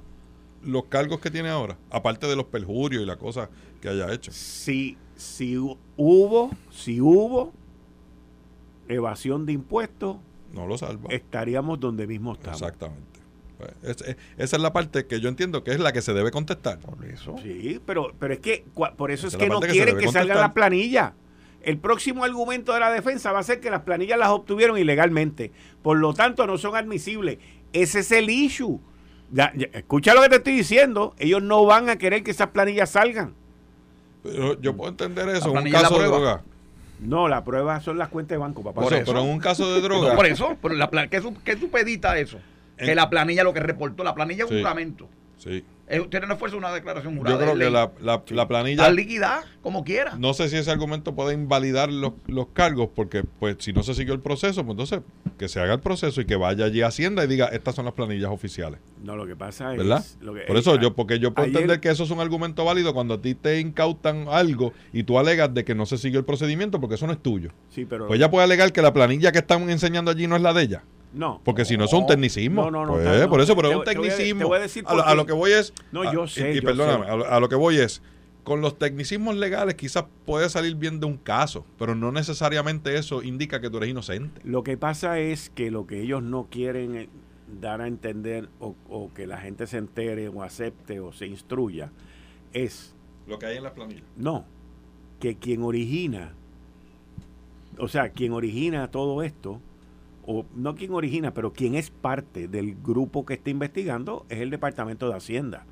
[0.62, 3.48] los cargos que tiene ahora, aparte de los perjurios y la cosa
[3.80, 4.30] que haya hecho.
[4.32, 7.52] si, si hu- hubo, si hubo
[8.88, 10.16] evasión de impuestos,
[10.52, 11.08] No lo salva.
[11.10, 12.60] estaríamos donde mismo estamos.
[12.60, 13.15] Exactamente.
[13.82, 16.30] Es- es- esa es la parte que yo entiendo que es la que se debe
[16.30, 16.78] contestar.
[16.78, 17.36] Por eso.
[17.42, 19.94] Sí, pero, pero es que cua- por eso es Esa es que no que quieren
[19.94, 21.12] debe que salgan las planillas.
[21.62, 25.50] El próximo argumento de la defensa va a ser que las planillas las obtuvieron ilegalmente.
[25.82, 27.38] Por lo tanto, no son admisibles.
[27.72, 28.78] Ese es el issue.
[29.32, 31.14] Ya- ya- escucha lo que te estoy diciendo.
[31.18, 33.34] Ellos no van a querer que esas planillas salgan.
[34.22, 35.50] Pero yo puedo entender eso.
[35.52, 36.42] Un caso de droga.
[37.00, 38.82] No, la prueba son las cuentas de banco, papá.
[38.82, 39.12] Por eso, eso.
[39.12, 40.10] pero en un caso de droga.
[40.10, 42.38] No, por eso, pero la plan- ¿qué, su- qué supedita eso?
[42.76, 44.62] Que En- la planilla lo que reportó, la planilla es un Sí.
[44.62, 45.08] juramento.
[45.38, 45.64] Sí.
[45.88, 47.36] Eh, Usted no fuerza una declaración jurada.
[47.36, 48.82] Yo creo que la, la, la planilla.
[48.82, 50.16] Está liquidada como quiera.
[50.18, 53.94] No sé si ese argumento puede invalidar los, los cargos, porque pues si no se
[53.94, 55.00] siguió el proceso, pues entonces
[55.38, 57.84] que se haga el proceso y que vaya allí a Hacienda y diga, estas son
[57.84, 58.80] las planillas oficiales.
[59.04, 59.78] No, lo que pasa es.
[59.78, 60.04] ¿Verdad?
[60.22, 62.64] lo que- Por eso yo, porque yo puedo ayer- entender que eso es un argumento
[62.64, 66.18] válido cuando a ti te incautan algo y tú alegas de que no se siguió
[66.18, 67.50] el procedimiento porque eso no es tuyo.
[67.68, 68.08] Sí, pero.
[68.08, 70.62] Pues ella puede alegar que la planilla que están enseñando allí no es la de
[70.62, 70.82] ella.
[71.12, 71.40] No.
[71.44, 72.64] Porque si no es un tecnicismo.
[72.64, 73.30] No, no, no, Pues, está- no.
[73.30, 74.54] por eso, pero es un voy- te voy a- te tecnicismo.
[74.88, 75.72] a lo, que voy es.
[75.92, 77.10] No, yo sé, Y, y yo perdóname, sé.
[77.10, 78.02] a lo, a lo que voy es.
[78.44, 83.22] Con los tecnicismos legales quizás puede salir bien de un caso, pero no necesariamente eso
[83.22, 84.40] indica que tú eres inocente.
[84.44, 87.08] Lo que pasa es que lo que ellos no quieren eh,
[87.60, 91.90] dar a entender o, o que la gente se entere o acepte o se instruya
[92.52, 92.94] es,
[93.26, 94.04] Lo que hay en las planillas.
[94.16, 94.44] no,
[95.18, 96.32] que quien origina,
[97.78, 99.60] o sea, quien origina todo esto,
[100.26, 104.50] o no quien origina, pero quien es parte del grupo que está investigando es el
[104.50, 105.64] Departamento de Hacienda.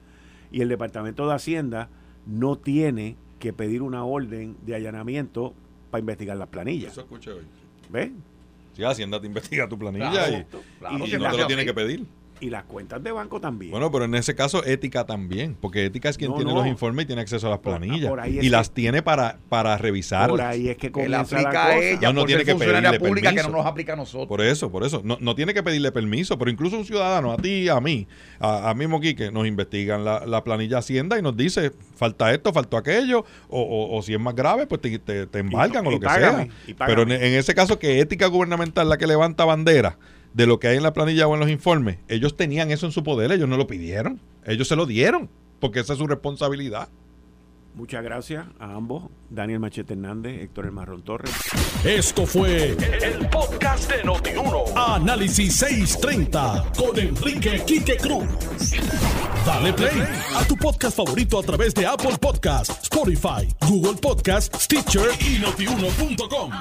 [0.51, 1.89] Y el Departamento de Hacienda
[2.27, 5.55] no tiene que pedir una orden de allanamiento
[5.91, 6.93] para investigar las planillas.
[6.93, 7.45] Eso escuché hoy.
[7.91, 8.11] ¿Ves?
[8.75, 10.45] Si Hacienda te investiga tu planilla Claro, y,
[10.79, 12.07] claro, y que no te lo tiene que pedir.
[12.45, 13.71] Y las cuentas de banco también.
[13.71, 16.59] Bueno, pero en ese caso ética también, porque ética es quien No, tiene no.
[16.59, 18.11] los informes y tiene acceso a las planillas.
[18.11, 20.29] por y que- las tiene para, para revisarlas.
[20.29, 21.79] Por ahí es que comienza la aplica a cosa.
[21.89, 23.51] ella No, no tiene que pedirle pública que no permiso.
[23.57, 24.29] nos aplica a nosotros.
[24.29, 25.01] Por eso, por eso.
[25.03, 28.07] No, no tiene que pedirle permiso, pero incluso un ciudadano, a ti, a mí,
[28.39, 32.53] a, a mismo Quique, nos investigan la, la planilla Hacienda y nos dice, falta esto,
[32.53, 35.89] falta aquello, o, o- o si es más grave, pues te, te, te embargan Y-
[35.89, 36.87] o y lo que págame, sea.
[36.87, 39.97] Pero en, en ese caso, que ética gubernamental la que levanta bandera
[40.35, 42.93] de lo que hay en la planilla o en los informes, ellos tenían eso en
[42.93, 45.31] su poder, ellos no lo pidieron, ellos se lo dieron,
[45.61, 46.89] porque esa es su responsabilidad.
[47.75, 51.33] Muchas gracias a ambos, Daniel Machete Hernández, Héctor El Marrón Torres.
[51.85, 54.65] Esto fue el podcast de Notiuno.
[54.77, 58.27] Análisis 630 con Enrique Quique Cruz.
[59.45, 60.03] Dale play
[60.37, 66.53] a tu podcast favorito a través de Apple Podcasts, Spotify, Google Podcasts, Stitcher y notiuno.com.